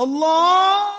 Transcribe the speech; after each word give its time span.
Allah 0.00 0.89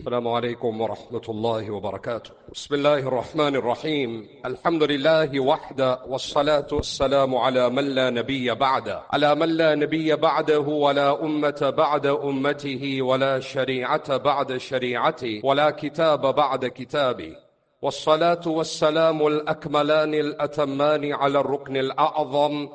السلام 0.00 0.28
عليكم 0.28 0.80
ورحمة 0.80 1.26
الله 1.28 1.70
وبركاته. 1.70 2.30
بسم 2.52 2.74
الله 2.74 2.98
الرحمن 2.98 3.56
الرحيم. 3.56 4.28
الحمد 4.46 4.82
لله 4.82 5.40
وحده 5.40 5.98
والصلاة 6.08 6.66
والسلام 6.72 7.36
على 7.36 7.70
من 7.70 7.84
لا 7.84 8.10
نبي 8.10 8.54
بعده. 8.54 9.02
على 9.12 9.34
من 9.34 9.48
لا 9.48 9.74
نبي 9.74 10.16
بعده 10.16 10.58
ولا 10.60 11.24
أمة 11.24 11.74
بعد 11.76 12.06
أمته 12.06 13.02
ولا 13.02 13.40
شريعة 13.40 14.16
بعد 14.16 14.56
شريعته 14.56 15.40
ولا 15.44 15.70
كتاب 15.70 16.34
بعد 16.34 16.66
كتابه. 16.66 17.36
والصلاة 17.82 18.44
والسلام 18.46 19.26
الأكملان 19.26 20.14
الأتمان 20.14 21.12
على 21.12 21.40
الركن 21.40 21.76
الأعظم. 21.76 22.68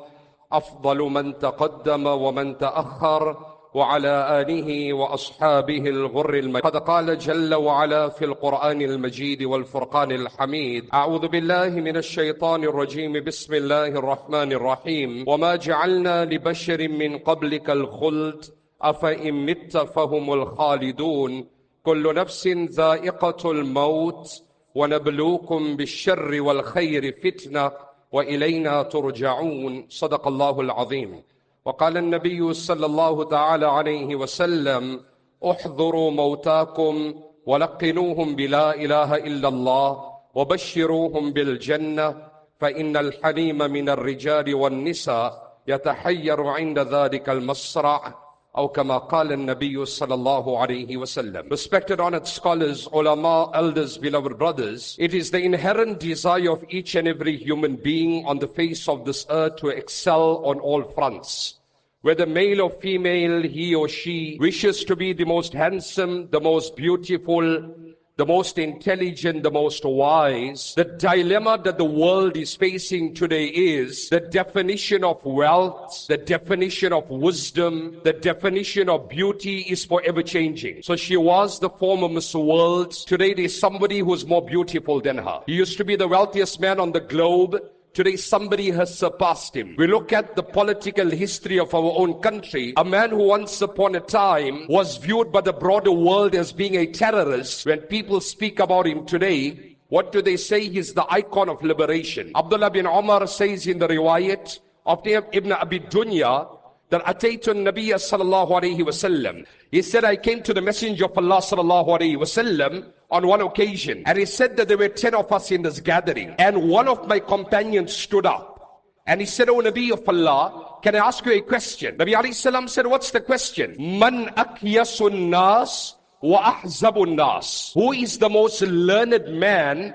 أفضل 0.52 0.98
من 0.98 1.38
تقدم 1.38 2.06
ومن 2.06 2.58
تأخر. 2.58 3.55
وعلى 3.76 4.40
آله 4.40 4.92
وأصحابه 4.92 5.78
الغر 5.78 6.34
المجيد. 6.34 6.62
قد 6.62 6.76
قال 6.76 7.18
جل 7.18 7.54
وعلا 7.54 8.08
في 8.08 8.24
القرآن 8.24 8.82
المجيد 8.82 9.42
والفرقان 9.42 10.12
الحميد. 10.12 10.84
أعوذ 10.94 11.28
بالله 11.28 11.68
من 11.68 11.96
الشيطان 11.96 12.64
الرجيم. 12.64 13.24
بسم 13.24 13.54
الله 13.54 13.86
الرحمن 13.86 14.52
الرحيم. 14.52 15.24
وما 15.28 15.56
جعلنا 15.56 16.24
لبشر 16.24 16.88
من 16.88 17.18
قبلك 17.18 17.70
الخلد. 17.70 18.44
أفإن 18.82 19.46
مت 19.46 19.76
فهم 19.76 20.32
الخالدون. 20.32 21.46
كل 21.82 22.14
نفس 22.14 22.48
ذائقة 22.48 23.50
الموت. 23.50 24.42
ونبلوكم 24.74 25.76
بالشر 25.76 26.40
والخير 26.40 27.16
فتنة. 27.24 27.72
وإلينا 28.12 28.82
ترجعون. 28.82 29.86
صدق 29.88 30.28
الله 30.28 30.60
العظيم. 30.60 31.22
وقال 31.66 31.96
النبي 31.96 32.52
صلى 32.54 32.86
الله 32.86 33.24
تعالى 33.24 33.66
عليه 33.66 34.16
وسلم 34.16 35.00
احضروا 35.44 36.10
موتاكم 36.10 37.14
ولقنوهم 37.46 38.36
بلا 38.36 38.74
إله 38.74 39.14
إلا 39.16 39.48
الله 39.48 40.12
وبشروهم 40.34 41.32
بالجنة 41.32 42.14
فإن 42.60 42.96
الحليم 42.96 43.58
من 43.58 43.88
الرجال 43.88 44.54
والنساء 44.54 45.58
يتحير 45.68 46.42
عند 46.46 46.78
ذلك 46.78 47.28
المصرع 47.28 48.14
أو 48.57 48.67
كما 48.67 48.97
قال 48.97 49.31
النبي 49.31 49.85
صلى 49.85 50.13
الله 50.13 50.57
عليه 50.57 50.97
وسلم. 50.97 51.49
Respected 51.49 51.99
honored 51.99 52.27
scholars, 52.27 52.87
ulama, 52.93 53.49
elders, 53.53 53.97
beloved 53.97 54.37
brothers, 54.37 54.97
it 54.99 55.13
is 55.13 55.31
the 55.31 55.39
inherent 55.39 55.99
desire 55.99 56.51
of 56.51 56.63
each 56.69 56.95
and 56.95 57.07
every 57.07 57.37
human 57.37 57.77
being 57.77 58.25
on 58.25 58.39
the 58.39 58.47
face 58.47 58.89
of 58.89 59.05
this 59.05 59.25
earth 59.29 59.55
to 59.55 59.69
excel 59.69 60.43
on 60.45 60.59
all 60.59 60.83
fronts. 60.83 61.59
Whether 62.01 62.25
male 62.25 62.61
or 62.61 62.71
female, 62.71 63.43
he 63.43 63.75
or 63.75 63.87
she 63.87 64.37
wishes 64.39 64.83
to 64.85 64.95
be 64.95 65.13
the 65.13 65.25
most 65.25 65.53
handsome, 65.53 66.29
the 66.31 66.41
most 66.41 66.75
beautiful, 66.75 67.75
the 68.16 68.24
most 68.24 68.58
intelligent, 68.58 69.42
the 69.42 69.50
most 69.50 69.84
wise. 69.84 70.72
The 70.74 70.84
dilemma 70.84 71.60
that 71.64 71.76
the 71.76 71.84
world 71.84 72.36
is 72.38 72.56
facing 72.56 73.12
today 73.12 73.44
is 73.46 74.08
the 74.08 74.20
definition 74.20 75.04
of 75.04 75.22
wealth, 75.22 76.06
the 76.08 76.16
definition 76.16 76.94
of 76.94 77.10
wisdom, 77.10 78.00
the 78.04 78.14
definition 78.14 78.88
of 78.88 79.10
beauty 79.10 79.60
is 79.68 79.84
forever 79.84 80.22
changing. 80.22 80.82
So 80.82 80.96
she 80.96 81.18
was 81.18 81.60
the 81.60 81.68
former 81.68 82.08
Miss 82.08 82.34
World. 82.34 82.92
Today 82.92 83.34
there's 83.34 83.58
somebody 83.58 83.98
who's 83.98 84.26
more 84.26 84.44
beautiful 84.44 85.02
than 85.02 85.18
her. 85.18 85.42
He 85.46 85.52
used 85.52 85.76
to 85.76 85.84
be 85.84 85.96
the 85.96 86.08
wealthiest 86.08 86.58
man 86.58 86.80
on 86.80 86.92
the 86.92 87.00
globe. 87.00 87.60
Today 87.96 88.16
somebody 88.16 88.70
has 88.72 88.94
surpassed 88.94 89.56
him. 89.56 89.74
We 89.78 89.86
look 89.86 90.12
at 90.12 90.36
the 90.36 90.42
political 90.42 91.08
history 91.08 91.58
of 91.58 91.74
our 91.74 91.92
own 91.96 92.20
country. 92.20 92.74
A 92.76 92.84
man 92.84 93.08
who 93.08 93.22
once 93.28 93.62
upon 93.62 93.94
a 93.94 94.00
time 94.00 94.66
was 94.68 94.98
viewed 94.98 95.32
by 95.32 95.40
the 95.40 95.54
broader 95.54 95.92
world 95.92 96.34
as 96.34 96.52
being 96.52 96.76
a 96.76 96.84
terrorist. 96.86 97.64
When 97.64 97.78
people 97.80 98.20
speak 98.20 98.60
about 98.60 98.86
him 98.86 99.06
today, 99.06 99.78
what 99.88 100.12
do 100.12 100.20
they 100.20 100.36
say? 100.36 100.68
He's 100.68 100.92
the 100.92 101.06
icon 101.10 101.48
of 101.48 101.62
liberation. 101.62 102.32
Abdullah 102.36 102.70
bin 102.70 102.84
Umar 102.84 103.26
says 103.26 103.66
in 103.66 103.78
the 103.78 103.88
riwayat 103.88 104.58
of 104.84 105.00
Ibn 105.06 105.52
Abi 105.52 105.80
Dunya 105.80 106.54
that 106.90 107.02
Ataytu 107.06 107.54
Nabiya 107.54 107.96
sallallahu 107.96 108.50
alayhi 108.60 108.80
wasallam. 108.80 109.46
He 109.70 109.80
said, 109.80 110.04
I 110.04 110.16
came 110.16 110.42
to 110.42 110.52
the 110.52 110.60
Messenger 110.60 111.06
of 111.06 111.16
Allah 111.16 111.38
sallallahu 111.40 111.88
alayhi 111.98 112.18
wasallam 112.18 112.92
on 113.10 113.26
one 113.26 113.40
occasion. 113.40 114.02
And 114.06 114.18
he 114.18 114.26
said 114.26 114.56
that 114.56 114.68
there 114.68 114.78
were 114.78 114.88
10 114.88 115.14
of 115.14 115.30
us 115.32 115.50
in 115.50 115.62
this 115.62 115.80
gathering. 115.80 116.34
And 116.38 116.68
one 116.68 116.88
of 116.88 117.06
my 117.06 117.20
companions 117.20 117.94
stood 117.94 118.26
up. 118.26 118.82
And 119.06 119.20
he 119.20 119.26
said, 119.26 119.48
O 119.48 119.60
Nabi 119.60 119.92
of 119.92 120.08
Allah, 120.08 120.78
can 120.82 120.96
I 120.96 121.06
ask 121.06 121.24
you 121.24 121.32
a 121.32 121.40
question? 121.40 121.96
Nabi 121.96 122.14
alayhi 122.14 122.34
salam 122.34 122.66
said, 122.66 122.86
what's 122.86 123.12
the 123.12 123.20
question? 123.20 123.76
Man 123.78 124.26
akyasun 124.36 125.28
nas 125.28 125.94
wa 126.20 126.54
ahzabun 126.54 127.14
nas. 127.14 127.70
Who 127.74 127.92
is 127.92 128.18
the 128.18 128.28
most 128.28 128.62
learned 128.62 129.28
man 129.28 129.94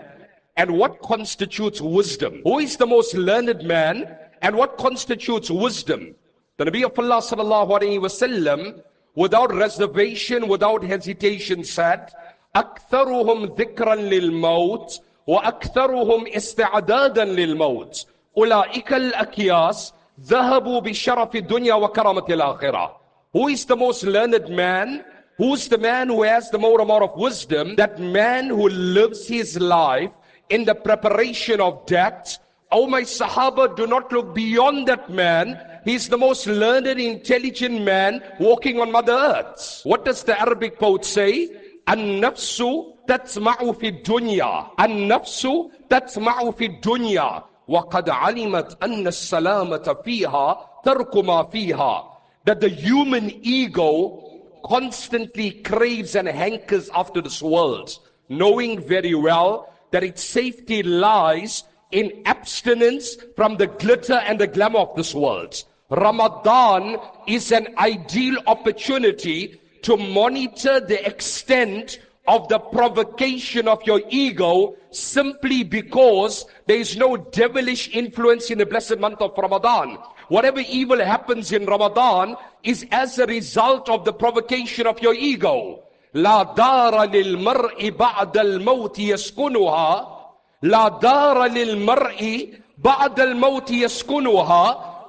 and 0.56 0.78
what 0.78 1.02
constitutes 1.02 1.82
wisdom? 1.82 2.42
Who 2.46 2.60
is 2.60 2.78
the 2.78 2.88
most 2.88 3.14
learned 3.14 3.64
man 3.64 4.16
and 4.42 4.56
what 4.56 4.78
constitutes 4.78 5.52
wisdom? 5.52 6.16
The 6.56 6.66
Nabi 6.66 6.86
of 6.86 6.98
Allah 6.98 7.18
sallallahu 7.18 7.82
alayhi 7.82 8.00
wasallam, 8.00 8.82
without 9.16 9.54
reservation, 9.54 10.48
without 10.48 10.84
hesitation, 10.84 11.66
said, 11.66 12.12
أكثرهم 12.56 13.46
ذكرا 13.46 13.96
للموت 13.96 15.02
وأكثرهم 15.28 16.28
استعدادا 16.28 17.26
للموت 17.26 18.06
أولئك 18.38 18.94
الأكياس 18.94 19.94
ذهبوا 20.22 20.80
بشرف 20.80 21.36
الدنيا 21.36 21.74
وكرامة 21.74 22.26
الآخرة 22.30 23.02
Who 23.34 23.48
is 23.48 23.66
the 23.66 23.78
most 23.78 24.04
learned 24.04 24.50
man? 24.50 25.06
Who's 25.38 25.70
the 25.70 25.78
man 25.78 26.10
who 26.10 26.24
has 26.24 26.50
the 26.52 26.60
more 26.60 26.82
amount 26.82 27.04
of 27.04 27.16
wisdom? 27.16 27.76
That 27.78 27.98
man 27.98 28.50
who 28.50 28.68
lives 28.68 29.26
his 29.26 29.58
life 29.58 30.12
in 30.50 30.66
the 30.66 30.76
preparation 30.76 31.62
of 31.62 31.86
death. 31.86 32.38
Oh 32.74 32.88
my 32.88 33.04
Sahaba, 33.04 33.74
do 33.76 33.88
not 33.88 34.12
look 34.12 34.36
beyond 34.36 34.90
that 34.90 35.10
man. 35.10 35.58
He's 35.86 36.10
the 36.10 36.18
most 36.18 36.46
learned, 36.46 36.88
intelligent 36.88 37.82
man 37.82 38.22
walking 38.40 38.82
on 38.82 38.92
Mother 38.92 39.14
Earth. 39.14 39.82
What 39.86 40.04
does 40.04 40.24
the 40.24 40.40
Arabic 40.40 40.78
poet 40.78 41.06
say? 41.06 41.50
النفس 41.89 42.63
تسمع 43.09 43.57
في 43.73 43.89
الدنيا 43.89 44.67
النفس 44.81 45.49
تسمع 45.91 46.51
في 46.51 46.65
الدنيا 46.65 47.43
وقد 47.69 48.11
علمت 48.11 48.83
أن 48.83 49.07
السلامة 49.07 49.97
فيها 50.05 50.71
ترك 50.85 51.17
ما 51.17 51.43
فيها 51.43 52.13
that 52.47 52.61
the 52.61 52.69
human 52.69 53.31
ego 53.43 54.23
constantly 54.65 55.51
craves 55.63 56.15
and 56.15 56.29
hankers 56.29 56.89
after 56.95 57.21
this 57.21 57.43
world, 57.43 57.99
knowing 58.29 58.81
very 58.81 59.15
well 59.15 59.73
that 59.93 60.05
its 60.05 60.23
safety 60.23 60.83
lies 60.83 61.65
in 61.93 62.23
abstinence 62.25 63.17
from 63.37 63.57
the 63.57 63.67
glitter 63.67 64.15
and 64.15 64.39
the 64.41 64.47
glamour 64.47 64.81
of 64.81 64.97
this 64.97 65.15
world. 65.15 65.63
Ramadan 65.91 66.97
is 67.29 67.53
an 67.53 67.69
ideal 67.79 68.37
opportunity 68.49 69.60
to 69.83 69.97
monitor 69.97 70.81
the 70.81 71.05
extent 71.07 72.01
of 72.29 72.49
the 72.49 72.59
provocation 72.59 73.69
of 73.69 73.81
your 73.87 74.01
ego 74.09 74.75
simply 74.91 75.63
because 75.63 76.45
there 76.67 76.79
is 76.79 76.97
no 76.97 77.17
devilish 77.17 77.89
influence 77.95 78.51
in 78.51 78.59
the 78.59 78.67
blessed 78.67 78.99
month 78.99 79.21
of 79.21 79.33
Ramadan. 79.39 79.99
Whatever 80.29 80.61
evil 80.61 80.99
happens 80.99 81.53
in 81.53 81.67
Ramadan 81.67 82.37
is 82.65 82.85
as 82.91 83.19
a 83.19 83.27
result 83.27 83.89
of 83.89 84.05
the 84.05 84.13
provocation 84.13 84.87
of 84.87 85.01
your 85.01 85.15
ego. 85.15 85.83
لا 86.15 86.43
دار 86.57 87.05
للمرء 87.05 87.91
بعد 87.91 88.39
الموت 88.39 88.99
يسكنها 88.99 90.17
لا 90.63 90.89
دار 90.89 91.47
للمرء 91.47 92.49
بعد 92.79 93.21
الموت 93.21 93.71
يسكنها 93.71 94.63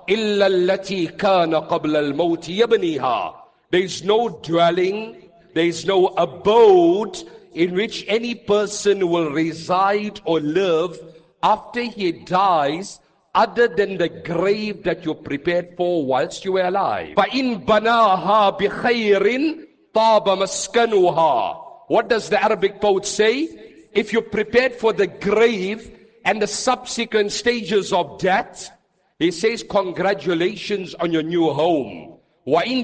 إلا 0.10 0.48
التي 0.48 1.08
كان 1.08 1.56
قبل 1.56 1.96
الموت 1.96 2.50
يبنيها 2.50 3.41
There 3.72 3.82
is 3.82 4.04
no 4.04 4.30
dwelling 4.30 5.28
there 5.58 5.66
is 5.66 5.88
no 5.88 6.10
abode 6.10 7.18
in 7.56 7.74
which 7.74 8.06
any 8.08 8.36
person 8.36 9.10
will 9.10 9.32
reside 9.32 10.22
or 10.24 10.40
live 10.40 11.00
after 11.42 11.82
he 11.82 12.12
dies 12.12 13.00
other 13.34 13.68
than 13.68 13.98
the 13.98 14.08
grave 14.08 14.84
that 14.84 15.04
you 15.04 15.16
prepared 15.16 15.76
for 15.76 16.06
whilst 16.06 16.46
you 16.46 16.52
were 16.54 16.68
alive. 16.68 17.16
فَإِن 17.16 17.66
بَنَاهَا 17.66 18.60
بِخَيْرٍ 18.60 19.66
طَابَ 19.96 20.26
مَسْكَنُهَا 20.26 21.64
What 21.88 22.08
does 22.08 22.30
the 22.30 22.44
Arabic 22.44 22.80
poet 22.80 23.08
say? 23.08 23.90
If 23.94 24.14
you 24.14 24.22
prepared 24.22 24.76
for 24.76 24.94
the 24.94 25.08
grave 25.08 25.90
and 26.24 26.40
the 26.40 26.46
subsequent 26.46 27.32
stages 27.32 27.92
of 27.92 28.20
death, 28.20 28.70
he 29.18 29.32
says, 29.32 29.64
congratulations 29.68 30.94
on 30.94 31.12
your 31.12 31.24
new 31.24 31.50
home. 31.50 32.11
If 32.45 32.83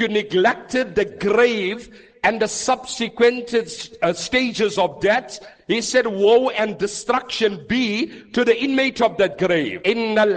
you 0.00 0.08
neglected 0.08 0.94
the 0.94 1.04
grave 1.06 1.88
and 2.22 2.40
the 2.42 2.46
subsequent 2.48 3.54
uh, 3.54 3.62
uh, 4.02 4.12
stages 4.12 4.76
of 4.76 5.00
death, 5.00 5.40
he 5.66 5.80
said, 5.80 6.06
woe 6.06 6.50
and 6.50 6.76
destruction 6.76 7.64
be 7.66 8.06
to 8.32 8.44
the 8.44 8.62
inmate 8.62 9.00
of 9.00 9.16
that 9.16 9.38
grave. 9.38 9.80
Innal 9.84 10.36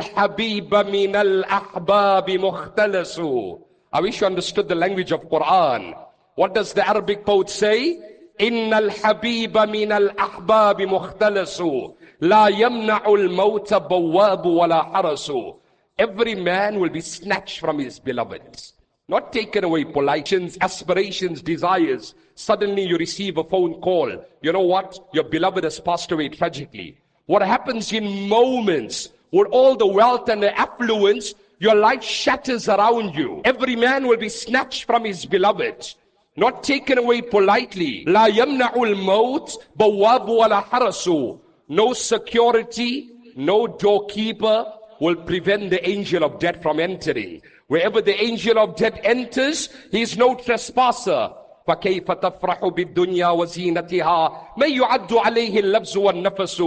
al. 1.16 1.44
I 3.96 4.00
wish 4.00 4.22
you 4.22 4.28
understood 4.28 4.70
the 4.70 4.76
language 4.76 5.12
of 5.12 5.28
Quran. 5.30 5.94
What 6.36 6.56
does 6.56 6.72
the 6.74 6.88
Arabic 6.88 7.26
poet 7.26 7.50
say? 7.50 8.00
Innal 8.40 8.90
habiba 8.90 9.70
min 9.70 9.92
al 9.92 10.10
ahbabi 10.12 10.88
mukhtalasu. 10.88 11.94
La 12.22 12.48
yamna'u 12.48 13.06
al 13.06 13.28
mawta 13.30 13.80
bawwabu 13.86 14.56
wa 14.56 14.66
la 14.66 14.86
harasu 14.94 15.58
Every 15.99 16.35
man 16.35 16.79
will 16.79 16.91
be 16.91 17.01
snatched 17.01 17.59
from 17.61 17.79
his 17.79 17.99
beloved. 17.99 18.63
Not 19.09 19.33
taken 19.33 19.65
away 19.65 19.85
politeness, 19.85 20.59
aspirations, 20.61 21.41
desires. 21.43 22.15
Suddenly 22.35 22.85
you 22.85 22.99
receive 22.99 23.39
a 23.39 23.45
phone 23.45 23.81
call. 23.81 24.13
You 24.43 24.53
know 24.53 24.61
what? 24.61 24.99
Your 25.13 25.25
beloved 25.25 25.65
has 25.65 25.81
passed 25.81 26.13
away 26.13 26.29
tragically. 26.29 26.99
What 27.27 27.43
happens 27.43 27.93
in 27.93 28.29
moments 28.29 29.09
with 29.33 29.49
all 29.51 29.77
the 29.77 29.87
wealth 29.87 30.29
and 30.29 30.43
the 30.43 30.57
affluence, 30.59 31.35
your 31.59 31.75
life 31.75 32.03
shatters 32.03 32.69
around 32.69 33.15
you. 33.15 33.43
Every 33.45 33.77
man 33.77 34.07
will 34.07 34.19
be 34.19 34.29
snatched 34.29 34.85
from 34.85 35.05
his 35.05 35.27
beloved. 35.27 35.95
Not 36.37 36.63
taken 36.63 36.99
away 36.99 37.23
politely. 37.23 38.05
لا 38.07 38.27
يمنع 38.27 38.75
الموت 38.77 39.53
بواب 39.77 40.29
ولا 40.29 40.61
حرس. 40.61 41.09
No 41.69 41.93
security, 41.93 43.11
no 43.37 43.67
doorkeeper, 43.67 44.65
will 45.03 45.17
prevent 45.17 45.71
the 45.71 45.89
angel 45.89 46.25
of 46.25 46.39
death 46.39 46.63
from 46.63 46.81
entering. 46.81 47.43
Wherever 47.69 48.01
the 48.01 48.21
angel 48.21 48.59
of 48.59 48.77
death 48.77 48.99
enters, 49.05 49.69
he 49.91 50.03
is 50.03 50.17
no 50.17 50.35
trespasser. 50.35 51.31
فكيف 51.69 52.11
تفرح 52.11 52.65
بالدنيا 52.65 53.29
وزينتها 53.29 54.55
من 54.57 54.71
يعد 54.71 55.13
عليه 55.13 55.61
اللبز 55.61 55.97
والنفس 55.97 56.61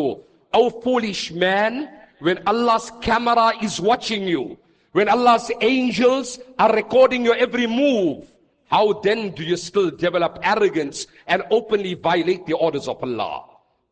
O 0.54 0.70
foolish 0.70 1.32
man, 1.32 1.90
when 2.20 2.38
Allah's 2.46 2.92
camera 3.02 3.54
is 3.64 3.80
watching 3.82 4.28
you, 4.28 4.58
when 4.92 5.08
Allah's 5.08 5.50
angels 5.62 6.40
are 6.60 6.76
recording 6.76 7.24
your 7.24 7.36
every 7.36 7.66
move, 7.66 8.28
how 8.68 8.94
then 9.02 9.32
do 9.32 9.44
you 9.44 9.58
still 9.58 9.90
develop 9.92 10.40
arrogance 10.44 11.08
and 11.28 11.44
openly 11.52 11.94
violate 11.94 12.46
the 12.46 12.54
orders 12.54 12.88
of 12.88 13.02
Allah? 13.02 13.46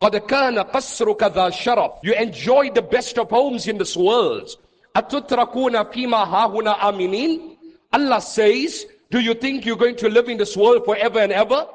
قد 0.04 0.16
كان 0.18 0.60
قصرك 0.60 1.24
ذا 1.24 1.50
شرف 1.50 1.92
You 2.04 2.14
enjoy 2.14 2.70
the 2.74 2.82
best 2.82 3.18
of 3.18 3.30
homes 3.30 3.68
in 3.68 3.78
this 3.78 3.98
world 3.98 4.58
أتتركون 4.96 5.84
فيما 5.84 6.18
هاهنا 6.18 6.90
آمنين 6.90 7.58
Allah 7.94 8.22
says 8.22 8.86
Do 9.12 9.20
you 9.20 9.34
think 9.34 9.66
you're 9.66 9.76
going 9.76 9.96
to 9.98 10.10
live 10.10 10.30
in 10.30 10.38
this 10.38 10.56
world 10.56 10.86
forever 10.86 11.20
and 11.20 11.32
ever? 11.32 11.68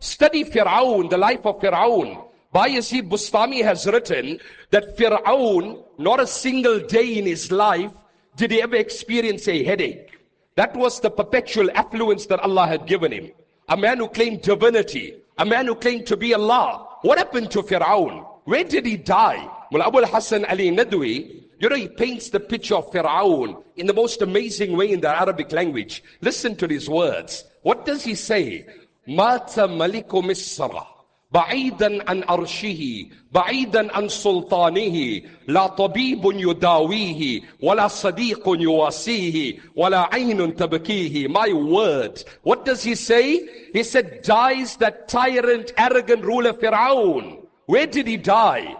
Study 0.00 0.44
Fir'aun, 0.44 1.08
the 1.08 1.16
life 1.16 1.46
of 1.46 1.58
Fir'aun. 1.60 2.22
Bayezid 2.54 3.08
Bustami 3.08 3.64
has 3.64 3.86
written 3.86 4.38
that 4.70 4.96
Fir'aun, 4.98 5.82
not 5.98 6.20
a 6.20 6.26
single 6.26 6.78
day 6.80 7.18
in 7.18 7.24
his 7.24 7.50
life, 7.50 7.90
did 8.36 8.50
he 8.50 8.60
ever 8.60 8.76
experience 8.76 9.48
a 9.48 9.64
headache. 9.64 10.10
That 10.56 10.76
was 10.76 11.00
the 11.00 11.10
perpetual 11.10 11.70
affluence 11.72 12.26
that 12.26 12.40
Allah 12.40 12.66
had 12.66 12.86
given 12.86 13.12
him. 13.12 13.30
A 13.68 13.76
man 13.76 13.98
who 13.98 14.08
claimed 14.08 14.42
divinity, 14.42 15.16
a 15.39 15.45
man 15.45 15.65
who 15.67 15.75
claimed 15.75 16.05
to 16.07 16.17
be 16.17 16.33
Allah, 16.33 16.85
what 17.01 17.17
happened 17.17 17.49
to 17.51 17.63
Fir'aun? 17.63 18.27
Where 18.43 18.65
did 18.65 18.85
he 18.85 18.97
die? 18.97 19.49
Mullah 19.71 19.87
Abu 19.87 20.01
Hassan 20.05 20.43
Ali 20.45 20.69
Nadwi, 20.69 21.43
you 21.59 21.69
know, 21.69 21.75
he 21.75 21.87
paints 21.87 22.29
the 22.29 22.39
picture 22.41 22.75
of 22.75 22.91
Fir'aun 22.91 23.63
in 23.77 23.87
the 23.87 23.93
most 23.93 24.21
amazing 24.21 24.75
way 24.75 24.91
in 24.91 24.99
the 24.99 25.09
Arabic 25.09 25.51
language. 25.53 26.03
Listen 26.21 26.55
to 26.57 26.67
these 26.67 26.89
words. 26.89 27.45
What 27.61 27.85
does 27.85 28.03
he 28.03 28.15
say? 28.15 28.65
Mata 29.07 29.61
maliku 29.67 30.21
Misra. 30.21 30.85
بعيدا 31.34 32.10
عن 32.10 32.22
أرشه 32.30 33.06
بعيدا 33.32 33.96
عن 33.96 34.08
سلطانه 34.08 35.20
لا 35.48 35.66
طبيب 35.66 36.22
يداويه 36.24 37.40
ولا 37.62 37.88
صديق 37.88 38.48
يواسيه 38.48 39.56
ولا 39.76 40.14
عين 40.14 40.54
تبكيه 40.56 41.28
my 41.28 41.52
word 41.52 42.22
what 42.44 42.64
does 42.64 42.84
he 42.84 42.94
say 42.94 43.26
he 43.72 43.82
said 43.82 44.22
dies 44.22 44.76
that 44.76 45.08
tyrant 45.08 45.72
arrogant 45.76 46.24
ruler 46.24 46.52
Pharaoh 46.52 47.48
where 47.66 47.86
did 47.86 48.06
he 48.06 48.16
die 48.16 48.76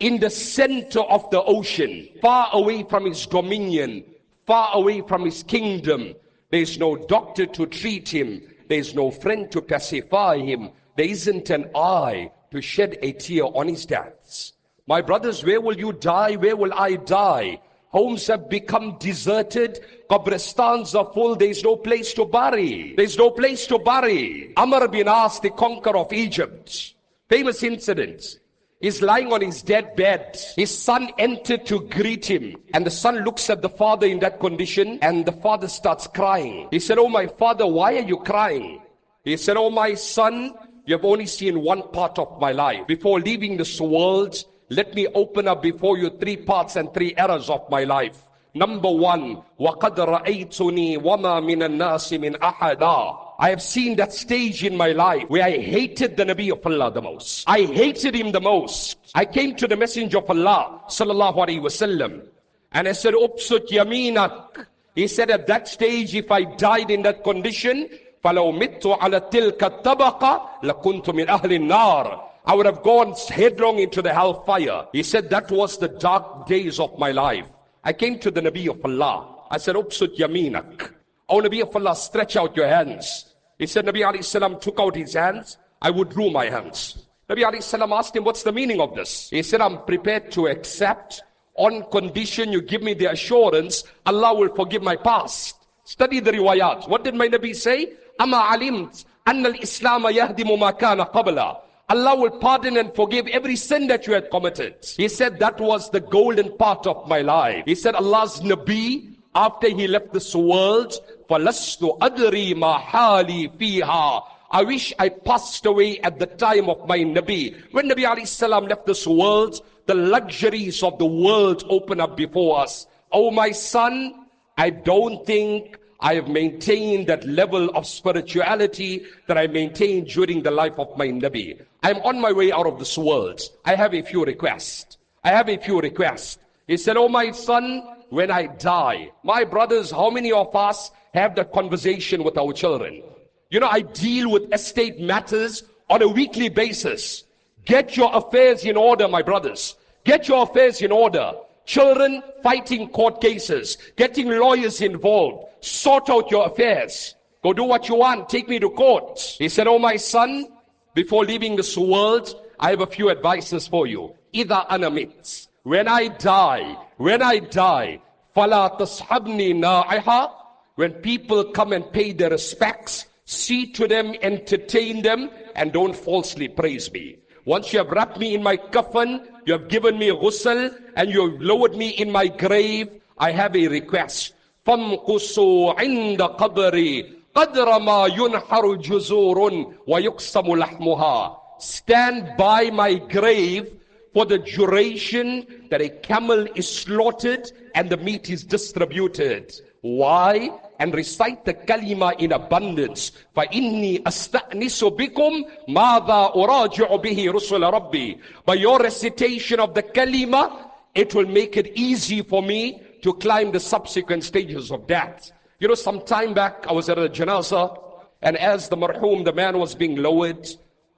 in 0.00 0.18
the 0.18 0.30
center 0.30 1.00
of 1.16 1.28
the 1.30 1.42
ocean 1.42 2.08
far 2.22 2.48
away 2.54 2.84
from 2.88 3.04
his 3.04 3.26
dominion 3.26 4.02
far 4.46 4.70
away 4.80 5.02
from 5.10 5.26
his 5.26 5.42
kingdom 5.42 6.14
there's 6.50 6.78
no 6.78 6.96
doctor 6.96 7.44
to 7.44 7.66
treat 7.66 8.08
him 8.08 8.40
there's 8.70 8.94
no 8.94 9.10
friend 9.10 9.50
to 9.52 9.60
pacify 9.60 10.38
him 10.38 10.70
there 10.97 11.05
isn't 11.05 11.49
an 11.49 11.69
eye 11.75 12.31
to 12.51 12.61
shed 12.61 12.97
a 13.01 13.13
tear 13.13 13.45
on 13.45 13.67
his 13.67 13.85
deaths. 13.85 14.53
My 14.87 15.01
brothers, 15.01 15.43
where 15.43 15.61
will 15.61 15.77
you 15.77 15.93
die? 15.93 16.35
Where 16.35 16.55
will 16.55 16.73
I 16.73 16.95
die? 16.95 17.61
Homes 17.89 18.27
have 18.27 18.49
become 18.49 18.97
deserted. 18.99 19.79
Qabristans 20.09 20.93
are 20.97 21.11
full. 21.13 21.35
There's 21.35 21.63
no 21.63 21.75
place 21.75 22.13
to 22.13 22.25
bury. 22.25 22.93
There's 22.97 23.17
no 23.17 23.31
place 23.31 23.67
to 23.67 23.79
bury. 23.79 24.53
Amr 24.57 24.87
bin 24.87 25.07
As, 25.07 25.39
the 25.39 25.51
conqueror 25.51 25.97
of 25.97 26.11
Egypt. 26.11 26.95
Famous 27.29 27.63
incident. 27.63 28.39
He's 28.79 29.01
lying 29.01 29.33
on 29.33 29.41
his 29.41 29.61
dead 29.61 29.95
bed. 29.95 30.39
His 30.55 30.75
son 30.75 31.09
entered 31.17 31.65
to 31.67 31.81
greet 31.81 32.25
him. 32.25 32.57
And 32.73 32.85
the 32.85 32.91
son 32.91 33.23
looks 33.23 33.49
at 33.49 33.61
the 33.61 33.69
father 33.69 34.07
in 34.07 34.19
that 34.19 34.39
condition 34.39 34.99
and 35.01 35.25
the 35.25 35.31
father 35.31 35.67
starts 35.67 36.07
crying. 36.07 36.67
He 36.71 36.79
said, 36.79 36.97
Oh, 36.97 37.09
my 37.09 37.27
father, 37.27 37.65
why 37.65 37.95
are 37.95 38.07
you 38.07 38.17
crying? 38.17 38.81
He 39.23 39.35
said, 39.35 39.57
Oh, 39.57 39.69
my 39.69 39.95
son, 39.95 40.53
you 40.86 40.96
have 40.96 41.04
only 41.04 41.26
seen 41.26 41.62
one 41.62 41.82
part 41.92 42.18
of 42.18 42.40
my 42.40 42.52
life. 42.52 42.86
Before 42.86 43.20
leaving 43.20 43.56
this 43.56 43.80
world, 43.80 44.36
let 44.68 44.94
me 44.94 45.06
open 45.14 45.48
up 45.48 45.62
before 45.62 45.98
you 45.98 46.10
three 46.10 46.36
parts 46.36 46.76
and 46.76 46.92
three 46.92 47.14
eras 47.16 47.50
of 47.50 47.68
my 47.70 47.84
life. 47.84 48.16
Number 48.54 48.90
one, 48.90 49.42
وَقَدْ 49.58 49.96
رَأَيْتُنِي 49.96 50.98
وَمَا 50.98 51.40
مِنَ 51.40 51.62
النَّاسِ 51.62 52.18
مِنْ 52.18 52.36
أَحَدًا 52.38 53.18
I 53.38 53.48
have 53.50 53.62
seen 53.62 53.96
that 53.96 54.12
stage 54.12 54.62
in 54.62 54.76
my 54.76 54.92
life 54.92 55.24
where 55.28 55.42
I 55.42 55.58
hated 55.58 56.16
the 56.16 56.24
Nabi 56.24 56.52
of 56.52 56.64
Allah 56.66 56.92
the 56.92 57.02
most. 57.02 57.44
I 57.48 57.62
hated 57.62 58.14
him 58.14 58.30
the 58.30 58.40
most. 58.40 58.98
I 59.14 59.24
came 59.24 59.56
to 59.56 59.66
the 59.66 59.76
Messenger 59.76 60.18
of 60.18 60.30
Allah 60.30 60.82
sallallahu 60.88 61.36
alaihi 61.36 61.60
wasallam 61.60 62.26
and 62.72 62.86
I 62.86 62.92
said, 62.92 63.14
"Upsut 63.14 63.68
yaminak." 63.68 64.66
He 64.94 65.08
said, 65.08 65.30
at 65.30 65.46
that 65.46 65.68
stage, 65.68 66.14
if 66.14 66.30
I 66.30 66.44
died 66.44 66.90
in 66.90 67.02
that 67.02 67.24
condition, 67.24 67.88
فلو 68.24 68.52
مت 68.52 68.86
على 68.86 69.20
تلك 69.20 69.64
الطبقة 69.64 70.48
لكنت 70.62 71.10
من 71.10 71.28
أهل 71.28 71.52
النار 71.52 72.32
I 72.44 72.54
would 72.56 72.66
have 72.66 72.82
gone 72.82 73.14
headlong 73.28 73.78
into 73.78 74.02
the 74.02 74.12
hellfire. 74.12 74.86
He 74.92 75.04
said 75.04 75.30
that 75.30 75.50
was 75.52 75.78
the 75.78 75.86
dark 75.86 76.46
days 76.48 76.80
of 76.80 76.98
my 76.98 77.12
life. 77.12 77.44
I 77.84 77.92
came 77.92 78.18
to 78.18 78.32
the 78.32 78.40
Nabi 78.40 78.68
of 78.68 78.84
Allah. 78.84 79.44
I 79.48 79.58
said, 79.58 79.76
Upsut 79.76 80.16
yaminak. 80.16 80.90
Oh 81.28 81.40
Nabi 81.40 81.62
of 81.62 81.74
Allah, 81.76 81.94
stretch 81.94 82.34
out 82.36 82.56
your 82.56 82.66
hands. 82.66 83.26
He 83.58 83.66
said, 83.68 83.86
Nabi 83.86 84.00
alayhi 84.04 84.24
salam 84.24 84.58
took 84.58 84.80
out 84.80 84.96
his 84.96 85.14
hands. 85.14 85.56
I 85.80 85.90
withdrew 85.90 86.30
my 86.30 86.46
hands. 86.50 87.06
Nabi 87.30 87.44
alayhi 87.44 87.62
salam 87.62 87.92
asked 87.92 88.16
him, 88.16 88.24
what's 88.24 88.42
the 88.42 88.52
meaning 88.52 88.80
of 88.80 88.94
this? 88.96 89.30
He 89.30 89.42
said, 89.44 89.60
I'm 89.60 89.84
prepared 89.84 90.32
to 90.32 90.48
accept 90.48 91.22
on 91.54 91.84
condition 91.90 92.50
you 92.50 92.60
give 92.62 92.82
me 92.82 92.94
the 92.94 93.06
assurance 93.10 93.84
Allah 94.04 94.34
will 94.34 94.54
forgive 94.54 94.82
my 94.82 94.96
past. 94.96 95.56
Study 95.84 96.20
the 96.20 96.32
riwayat. 96.32 96.88
What 96.88 97.04
did 97.04 97.14
my 97.14 97.28
Nabi 97.28 97.54
say? 97.54 97.92
Ama 98.18 98.36
alimt 98.52 99.04
anna 99.26 99.48
al-Islam 99.48 100.02
yahdimu 100.04 100.58
ma 100.58 100.72
kana 100.72 101.06
qabla. 101.06 101.56
Allah 101.88 102.16
will 102.16 102.38
pardon 102.38 102.76
and 102.78 102.94
forgive 102.94 103.26
every 103.28 103.56
sin 103.56 103.86
that 103.88 104.06
you 104.06 104.14
had 104.14 104.30
committed. 104.30 104.74
He 104.96 105.08
said 105.08 105.38
that 105.40 105.60
was 105.60 105.90
the 105.90 106.00
golden 106.00 106.56
part 106.56 106.86
of 106.86 107.06
my 107.08 107.20
life. 107.20 107.64
He 107.66 107.74
said 107.74 107.94
Allah's 107.94 108.40
Nabi, 108.40 109.14
after 109.34 109.68
he 109.68 109.86
left 109.86 110.12
this 110.12 110.34
world, 110.34 110.94
فَلَسْتُ 111.28 111.98
أَدْرِي 111.98 112.54
مَا 112.54 112.80
حَالِي 112.80 113.58
فِيهَا 113.58 114.22
I 114.54 114.62
wish 114.64 114.92
I 114.98 115.08
passed 115.08 115.64
away 115.64 115.98
at 116.00 116.18
the 116.18 116.26
time 116.26 116.68
of 116.68 116.86
my 116.86 116.98
Nabi. 116.98 117.56
When 117.72 117.88
Nabi 117.88 118.04
alayhi 118.04 118.28
salam 118.28 118.66
left 118.66 118.84
this 118.84 119.06
world, 119.06 119.60
the 119.86 119.94
luxuries 119.94 120.82
of 120.82 120.98
the 120.98 121.06
world 121.06 121.64
open 121.70 122.00
up 122.00 122.16
before 122.18 122.60
us. 122.60 122.86
Oh 123.10 123.30
my 123.30 123.50
son, 123.50 124.26
I 124.58 124.68
don't 124.68 125.24
think 125.24 125.78
I 125.99 126.13
have 126.13 126.27
maintained 126.27 127.07
that 127.07 127.25
level 127.25 127.69
of 127.71 127.87
spirituality 127.87 129.05
that 129.27 129.37
I 129.37 129.47
maintained 129.47 130.07
during 130.07 130.43
the 130.43 130.51
life 130.51 130.77
of 130.77 130.95
my 130.97 131.07
Nabi. 131.07 131.59
I'm 131.81 131.97
on 131.97 132.21
my 132.21 132.31
way 132.31 132.51
out 132.51 132.67
of 132.67 132.77
this 132.77 132.97
world. 132.97 133.41
I 133.65 133.75
have 133.75 133.93
a 133.95 134.03
few 134.03 134.23
requests. 134.23 134.97
I 135.23 135.31
have 135.31 135.49
a 135.49 135.57
few 135.57 135.79
requests. 135.81 136.37
He 136.67 136.77
said, 136.77 136.97
Oh 136.97 137.09
my 137.09 137.31
son, 137.31 137.81
when 138.09 138.29
I 138.29 138.47
die, 138.47 139.11
my 139.23 139.43
brothers, 139.43 139.89
how 139.89 140.09
many 140.09 140.31
of 140.31 140.55
us 140.55 140.91
have 141.13 141.35
that 141.35 141.51
conversation 141.51 142.23
with 142.23 142.37
our 142.37 142.53
children? 142.53 143.01
You 143.49 143.59
know, 143.59 143.67
I 143.67 143.81
deal 143.81 144.29
with 144.29 144.53
estate 144.53 144.99
matters 144.99 145.63
on 145.89 146.01
a 146.01 146.07
weekly 146.07 146.49
basis. 146.49 147.23
Get 147.65 147.97
your 147.97 148.15
affairs 148.15 148.65
in 148.65 148.77
order, 148.77 149.07
my 149.07 149.21
brothers. 149.21 149.75
Get 150.03 150.27
your 150.27 150.43
affairs 150.43 150.81
in 150.81 150.91
order. 150.91 151.33
Children 151.66 152.22
fighting 152.42 152.88
court 152.88 153.20
cases, 153.20 153.78
getting 153.96 154.28
lawyers 154.28 154.80
involved. 154.80 155.46
Sort 155.60 156.10
out 156.10 156.30
your 156.30 156.46
affairs. 156.46 157.14
Go 157.42 157.52
do 157.52 157.64
what 157.64 157.88
you 157.88 157.96
want. 157.96 158.28
Take 158.28 158.48
me 158.48 158.58
to 158.58 158.70
court. 158.70 159.20
He 159.38 159.48
said, 159.48 159.66
Oh, 159.66 159.78
my 159.78 159.96
son, 159.96 160.46
before 160.94 161.24
leaving 161.24 161.56
this 161.56 161.76
world, 161.76 162.34
I 162.58 162.70
have 162.70 162.80
a 162.80 162.86
few 162.86 163.10
advices 163.10 163.66
for 163.66 163.86
you. 163.86 164.14
Either 164.32 164.64
anamits. 164.70 165.48
When 165.64 165.88
I 165.88 166.08
die, 166.08 166.76
when 166.96 167.22
I 167.22 167.38
die, 167.38 168.00
فَلَا 168.36 168.78
تَصْحَبْنِي 168.78 169.54
نَائِحَةً 169.54 170.30
When 170.74 170.92
people 170.94 171.44
come 171.44 171.72
and 171.72 171.92
pay 171.92 172.12
their 172.12 172.30
respects, 172.30 173.06
see 173.24 173.72
to 173.72 173.86
them, 173.86 174.14
entertain 174.22 175.02
them, 175.02 175.30
and 175.54 175.72
don't 175.72 175.94
falsely 175.94 176.48
praise 176.48 176.90
me. 176.92 177.18
Once 177.44 177.72
you 177.72 177.78
have 177.78 177.90
wrapped 177.90 178.18
me 178.18 178.34
in 178.34 178.42
my 178.42 178.56
coffin, 178.56 179.26
you 179.46 179.52
have 179.52 179.68
given 179.68 179.98
me 179.98 180.10
ghusl, 180.10 180.74
and 180.96 181.10
you 181.10 181.30
have 181.30 181.40
lowered 181.40 181.74
me 181.76 181.90
in 181.90 182.10
my 182.10 182.26
grave, 182.28 182.88
I 183.18 183.32
have 183.32 183.56
a 183.56 183.68
request. 183.68 184.34
فَامْقُصُوا 184.66 185.74
عِنْدَ 185.78 186.20
قَبْرِي 186.38 187.04
قَدْرَ 187.34 187.78
مَا 187.78 188.06
يُنْحَرُ 188.06 188.76
جُزُورٌ 188.76 189.74
وَيُقْسَمُ 189.86 190.46
لَحْمُهَا 190.56 191.36
Stand 191.58 192.36
by 192.36 192.70
my 192.70 192.94
grave 192.94 193.70
for 194.16 194.26
the 194.26 194.38
duration 194.38 195.46
that 195.70 195.80
a 195.80 195.88
camel 195.88 196.46
is 196.54 196.68
slaughtered 196.68 197.50
and 197.74 197.88
the 197.88 197.96
meat 197.96 198.28
is 198.30 198.44
distributed. 198.44 199.52
Why? 199.80 200.50
And 200.78 200.94
recite 200.94 201.44
the 201.44 201.54
kalima 201.54 202.18
in 202.18 202.32
abundance. 202.32 203.12
فَإِنِّي 203.36 204.02
أَسْتَأْنِسُ 204.02 204.96
بِكُمْ 204.96 205.44
مَاذَا 205.68 206.34
أُرَاجِعُ 206.34 207.02
بِهِ 207.02 207.32
رُسُلَ 207.32 207.72
رَبِّي 207.72 208.20
By 208.44 208.54
your 208.54 208.78
recitation 208.78 209.60
of 209.60 209.74
the 209.74 209.82
kalima, 209.82 210.70
it 210.94 211.14
will 211.14 211.26
make 211.26 211.56
it 211.56 211.72
easy 211.74 212.22
for 212.22 212.42
me 212.42 212.82
to 213.02 213.14
climb 213.14 213.50
the 213.50 213.60
subsequent 213.60 214.24
stages 214.24 214.70
of 214.70 214.86
death. 214.86 215.32
You 215.58 215.68
know, 215.68 215.74
some 215.74 216.04
time 216.04 216.34
back, 216.34 216.66
I 216.68 216.72
was 216.72 216.88
at 216.88 216.98
a 216.98 217.08
janazah, 217.08 217.80
and 218.20 218.36
as 218.36 218.68
the 218.68 218.76
marhum, 218.76 219.24
the 219.24 219.32
man 219.32 219.58
was 219.58 219.74
being 219.74 219.96
lowered, 219.96 220.48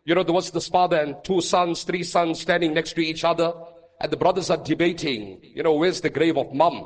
you 0.10 0.16
know, 0.16 0.24
there 0.24 0.34
was 0.34 0.50
this 0.50 0.68
father 0.68 0.98
and 0.98 1.24
two 1.24 1.40
sons, 1.40 1.84
three 1.84 2.02
sons 2.02 2.40
standing 2.42 2.74
next 2.74 2.94
to 2.94 3.02
each 3.02 3.24
other, 3.24 3.54
and 4.02 4.12
the 4.12 4.18
brothers 4.18 4.50
are 4.50 4.58
debating, 4.58 5.40
you 5.44 5.62
know, 5.62 5.74
where's 5.76 6.02
the 6.02 6.10
grave 6.10 6.36
of 6.36 6.52
mom? 6.52 6.78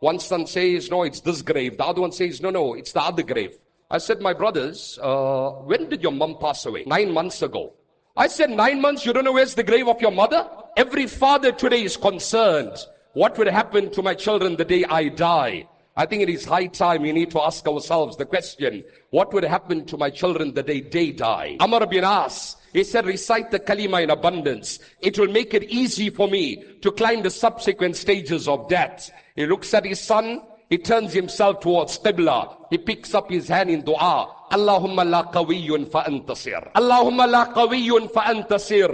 One 0.00 0.18
son 0.18 0.46
says, 0.46 0.90
no, 0.90 1.02
it's 1.02 1.20
this 1.20 1.40
grave. 1.40 1.78
The 1.78 1.86
other 1.86 2.02
one 2.02 2.12
says, 2.12 2.42
no, 2.42 2.50
no, 2.50 2.74
it's 2.74 2.92
the 2.92 3.00
other 3.00 3.22
grave. 3.22 3.56
I 3.90 3.96
said, 3.96 4.20
my 4.20 4.34
brothers, 4.34 4.98
uh, 5.02 5.52
when 5.64 5.88
did 5.88 6.02
your 6.02 6.12
mom 6.12 6.36
pass 6.38 6.66
away? 6.66 6.84
Nine 6.86 7.14
months 7.14 7.40
ago. 7.40 7.72
I 8.14 8.26
said, 8.26 8.50
nine 8.50 8.82
months, 8.82 9.06
you 9.06 9.14
don't 9.14 9.24
know 9.24 9.32
where's 9.32 9.54
the 9.54 9.62
grave 9.62 9.88
of 9.88 10.02
your 10.02 10.10
mother? 10.10 10.46
Every 10.76 11.06
father 11.06 11.52
today 11.52 11.82
is 11.82 11.96
concerned. 11.96 12.76
What 13.14 13.38
will 13.38 13.50
happen 13.50 13.90
to 13.92 14.02
my 14.02 14.12
children 14.12 14.56
the 14.56 14.66
day 14.66 14.84
I 14.84 15.08
die? 15.08 15.66
I 15.98 16.04
think 16.04 16.22
it 16.22 16.28
is 16.28 16.44
high 16.44 16.66
time 16.66 17.02
we 17.02 17.12
need 17.12 17.30
to 17.30 17.40
ask 17.40 17.66
ourselves 17.66 18.18
the 18.18 18.26
question, 18.26 18.84
what 19.08 19.32
would 19.32 19.44
happen 19.44 19.86
to 19.86 19.96
my 19.96 20.10
children 20.10 20.52
the 20.52 20.62
day 20.62 20.82
they 20.82 21.10
die? 21.10 21.56
Amr 21.58 21.86
bin 21.86 22.04
As, 22.04 22.56
he 22.75 22.83
said, 22.83 23.05
recite 23.05 23.51
the 23.51 23.59
kalima 23.59 24.01
in 24.03 24.09
abundance. 24.09 24.79
It 25.01 25.19
will 25.19 25.27
make 25.27 25.53
it 25.53 25.63
easy 25.63 26.09
for 26.09 26.27
me 26.27 26.63
to 26.81 26.91
climb 26.91 27.23
the 27.23 27.29
subsequent 27.29 27.95
stages 27.95 28.47
of 28.47 28.69
death. 28.69 29.11
He 29.35 29.45
looks 29.45 29.73
at 29.73 29.85
his 29.85 29.99
son, 29.99 30.41
he 30.69 30.77
turns 30.77 31.13
himself 31.13 31.59
towards 31.59 31.99
Qibla. 31.99 32.55
He 32.69 32.77
picks 32.77 33.13
up 33.13 33.29
his 33.29 33.47
hand 33.49 33.69
in 33.69 33.81
dua. 33.83 34.33
Allahumma 34.51 35.03
la 35.09 35.23
qawiyyun 35.31 35.91
fa 35.91 36.03
antasir. 36.07 36.71
Allahumma 36.73 37.29
la 37.29 37.53
qawiyyun 37.53 38.09
fa 38.11 38.21
antasir. 38.21 38.89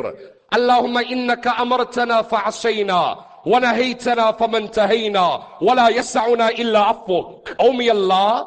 Allahumma 0.51 1.03
innaka 1.03 1.53
amartana 1.57 2.27
fa 2.27 2.43
asayna. 2.49 3.27
ونهيتنا 3.47 4.31
فما 4.31 4.57
انتهينا 4.57 5.43
ولا 5.61 5.89
يسعنا 5.89 6.49
إلا 6.49 6.79
عفوك 6.79 7.55
Oh 7.59 7.71
may 7.71 7.87
Allah, 7.89 8.43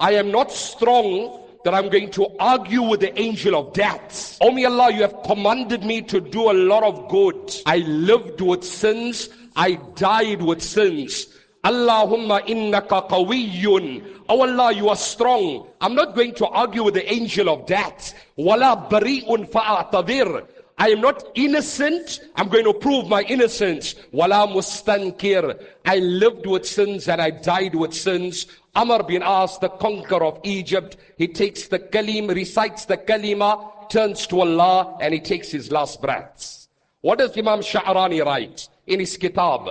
I 0.00 0.12
am 0.14 0.32
not 0.32 0.50
strong 0.50 1.38
that 1.65 1.73
I'm 1.73 1.89
going 1.89 2.11
to 2.11 2.27
argue 2.39 2.83
with 2.83 2.99
the 2.99 3.19
angel 3.19 3.55
of 3.55 3.73
death. 3.73 4.37
Oh 4.39 4.51
may 4.51 4.65
Allah, 4.65 4.93
you 4.93 5.01
have 5.01 5.23
commanded 5.23 5.83
me 5.83 6.03
to 6.03 6.21
do 6.21 6.51
a 6.51 6.53
lot 6.53 6.83
of 6.83 7.09
good. 7.09 7.55
I 7.65 7.77
lived 7.77 8.39
with 8.39 8.63
sins. 8.63 9.29
I 9.55 9.79
died 9.95 10.43
with 10.43 10.61
sins. 10.61 11.25
Allahumma 11.63 12.45
innaka 12.45 13.09
qawiyyun. 13.09 14.05
Oh 14.29 14.41
Allah, 14.41 14.73
you 14.73 14.89
are 14.89 14.95
strong. 14.95 15.65
I'm 15.81 15.95
not 15.95 16.13
going 16.13 16.35
to 16.35 16.45
argue 16.45 16.83
with 16.83 16.93
the 16.93 17.11
angel 17.11 17.49
of 17.49 17.65
death. 17.65 18.13
Wala 18.35 18.87
bari'un 18.87 19.49
fa'atadir. 19.49 20.47
I 20.77 20.89
am 20.89 21.01
not 21.01 21.23
innocent. 21.33 22.19
I'm 22.35 22.49
going 22.49 22.65
to 22.65 22.73
prove 22.73 23.07
my 23.07 23.23
innocence. 23.23 23.95
Wala 24.11 24.45
mustankir. 24.47 25.59
I 25.85 25.97
lived 25.97 26.45
with 26.45 26.67
sins 26.67 27.07
and 27.07 27.19
I 27.19 27.31
died 27.31 27.73
with 27.73 27.95
sins. 27.95 28.45
Amr 28.75 29.03
bin 29.03 29.23
As, 29.23 29.57
the 29.59 29.69
conqueror 29.69 30.25
of 30.25 30.39
Egypt, 30.43 30.97
he 31.17 31.27
takes 31.29 31.67
the 31.67 31.79
kalim, 31.79 32.27
recites 32.27 32.85
the 32.85 32.97
kalima, 32.97 33.89
turns 33.89 34.27
to 34.27 34.41
Allah, 34.41 34.97
and 34.99 35.13
he 35.13 35.21
takes 35.21 35.49
his 35.49 35.71
last 35.71 36.01
breaths. 36.01 36.67
What 37.01 37.19
does 37.19 37.37
Imam 37.37 37.59
Sha'rani 37.59 38.25
write 38.25 38.67
in 38.87 38.99
his 38.99 39.15
kitab? 39.15 39.69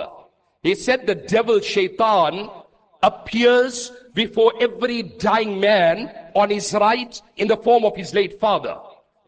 He 0.63 0.75
said 0.75 1.07
the 1.07 1.15
devil 1.15 1.61
shaitan 1.61 2.49
appears 3.03 3.93
before 4.15 4.55
every 4.61 5.03
dying 5.03 5.61
man 5.61 6.11
on 6.35 6.49
his 6.49 6.73
right 6.73 7.21
in 7.37 7.49
the 7.49 7.59
form 7.59 7.85
of 7.85 7.95
his 7.97 8.15
late 8.15 8.41
father, 8.41 8.79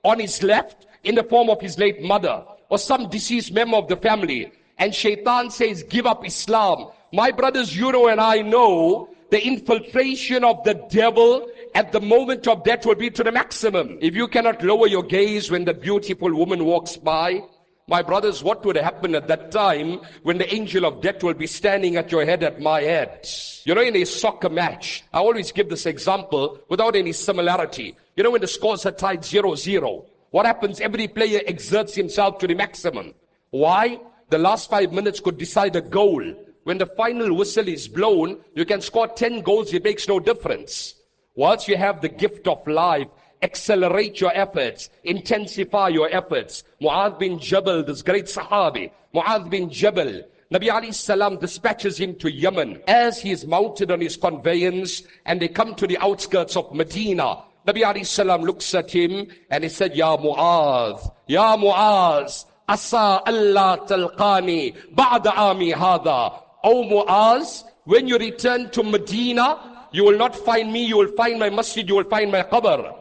on 0.03 0.19
his 0.19 0.43
left 0.43 0.87
in 1.05 1.15
the 1.15 1.25
form 1.25 1.51
of 1.51 1.61
his 1.61 1.79
late 1.79 2.01
mother, 2.01 2.43
or 2.71 2.79
some 2.79 3.11
deceased 3.11 3.53
member 3.53 3.77
of 3.77 3.89
the 3.89 3.97
family. 3.97 4.51
And 4.79 4.95
shaitan 4.95 5.51
says, 5.51 5.83
give 5.83 6.07
up 6.07 6.25
Islam. 6.25 6.89
My 7.13 7.31
brothers, 7.31 7.77
you 7.77 7.93
know 7.93 8.09
and 8.09 8.21
I 8.21 8.41
know 8.41 9.11
the 9.31 9.45
infiltration 9.45 10.45
of 10.45 10.63
the 10.65 10.75
devil 10.89 11.49
at 11.75 11.93
the 11.93 12.01
moment 12.01 12.47
of 12.47 12.65
death 12.65 12.87
will 12.87 12.95
be 12.95 13.11
to 13.11 13.25
the 13.25 13.33
maximum. 13.33 13.99
If 14.01 14.15
you 14.15 14.29
cannot 14.29 14.63
lower 14.63 14.87
your 14.87 15.03
gaze 15.03 15.51
when 15.51 15.65
the 15.65 15.75
beautiful 15.75 16.35
woman 16.35 16.65
walks 16.65 16.97
by, 16.97 17.43
my 17.89 18.03
brothers, 18.03 18.43
what 18.43 18.65
would 18.65 18.77
happen 18.77 19.15
at 19.15 19.29
that 19.29 19.53
time 19.53 20.01
when 20.25 20.39
the 20.39 20.53
angel 20.53 20.85
of 20.85 21.01
death 21.03 21.23
will 21.23 21.35
be 21.35 21.47
standing 21.47 21.97
at 21.97 22.11
your 22.11 22.25
head, 22.25 22.43
at 22.43 22.61
my 22.61 22.81
head? 22.81 23.29
You 23.65 23.75
know, 23.75 23.81
in 23.81 23.95
a 23.95 24.05
soccer 24.05 24.49
match, 24.49 25.05
I 25.13 25.19
always 25.19 25.53
give 25.53 25.69
this 25.69 25.87
example 25.87 26.59
without 26.69 26.97
any 26.97 27.13
similarity. 27.13 27.97
You 28.17 28.25
know, 28.25 28.33
when 28.33 28.41
the 28.41 28.49
scores 28.49 28.87
are 28.87 28.93
tied 28.93 29.21
0-0, 29.21 30.05
what 30.31 30.47
happens? 30.47 30.81
Every 30.81 31.07
player 31.07 31.41
exerts 31.47 31.95
himself 31.95 32.39
to 32.39 32.49
the 32.49 32.55
maximum. 32.55 33.15
Why? 33.51 34.01
The 34.31 34.39
last 34.39 34.69
five 34.69 34.93
minutes 34.93 35.21
could 35.21 35.39
decide 35.39 35.77
a 35.77 35.81
goal. 35.81 36.23
When 36.67 36.79
the 36.79 36.87
final 36.87 37.33
whistle 37.33 37.69
is 37.69 37.87
blown, 37.87 38.39
you 38.57 38.65
can 38.65 38.81
score 38.81 39.07
10 39.07 39.43
goals, 39.43 39.73
it 39.73 39.85
makes 39.85 40.09
no 40.09 40.19
difference. 40.19 40.97
Once 41.37 41.69
you 41.69 41.77
have 41.77 42.01
the 42.01 42.09
gift 42.09 42.49
of 42.49 42.67
life, 42.67 43.07
accelerate 43.41 44.21
your 44.21 44.33
efforts, 44.35 44.91
intensify 45.05 45.91
your 45.91 46.09
efforts. 46.13 46.65
Mu'adh 46.83 47.21
bin 47.21 47.39
Jabal, 47.39 47.85
this 47.85 48.03
great 48.03 48.25
Sahabi, 48.25 48.91
Mu'adh 49.15 49.49
bin 49.49 49.71
Jabal, 49.71 50.25
Nabi 50.53 50.73
Ali 50.73 50.91
salam 50.91 51.39
dispatches 51.39 52.01
him 52.01 52.17
to 52.17 52.29
Yemen 52.29 52.83
as 52.89 53.21
he 53.21 53.31
is 53.31 53.47
mounted 53.47 53.93
on 53.93 54.01
his 54.01 54.17
conveyance 54.17 55.05
and 55.25 55.41
they 55.41 55.47
come 55.47 55.77
to 55.77 55.87
the 55.87 55.99
outskirts 55.99 56.57
of 56.57 56.75
Medina. 56.75 57.45
Nabi 57.65 57.87
Ali 57.87 58.03
salam 58.03 58.43
looks 58.43 58.75
at 58.75 58.91
him 58.91 59.29
and 59.51 59.63
he 59.63 59.71
said, 59.71 59.95
Ya 59.95 60.17
Mu'adh, 60.17 61.13
Ya 61.29 61.57
Mu'adh, 61.57 62.45
Asa 62.69 63.23
Allah 63.25 63.87
talqani 63.87 64.75
ba'da 64.93 65.33
ami 65.37 65.71
hada. 65.71 66.43
Oh, 66.69 66.83
o 66.83 67.05
Mu'adh, 67.07 67.63
when 67.85 68.09
you 68.09 68.19
return 68.19 68.71
to 68.71 68.83
Medina, 68.83 69.87
you 69.93 70.03
will 70.03 70.19
not 70.19 70.35
find 70.35 70.73
me, 70.73 70.85
you 70.85 70.97
will 70.97 71.13
find 71.13 71.39
my 71.39 71.49
masjid, 71.49 71.89
you 71.89 71.95
will 71.95 72.11
find 72.11 72.33
my 72.33 72.43
qabr. 72.43 72.93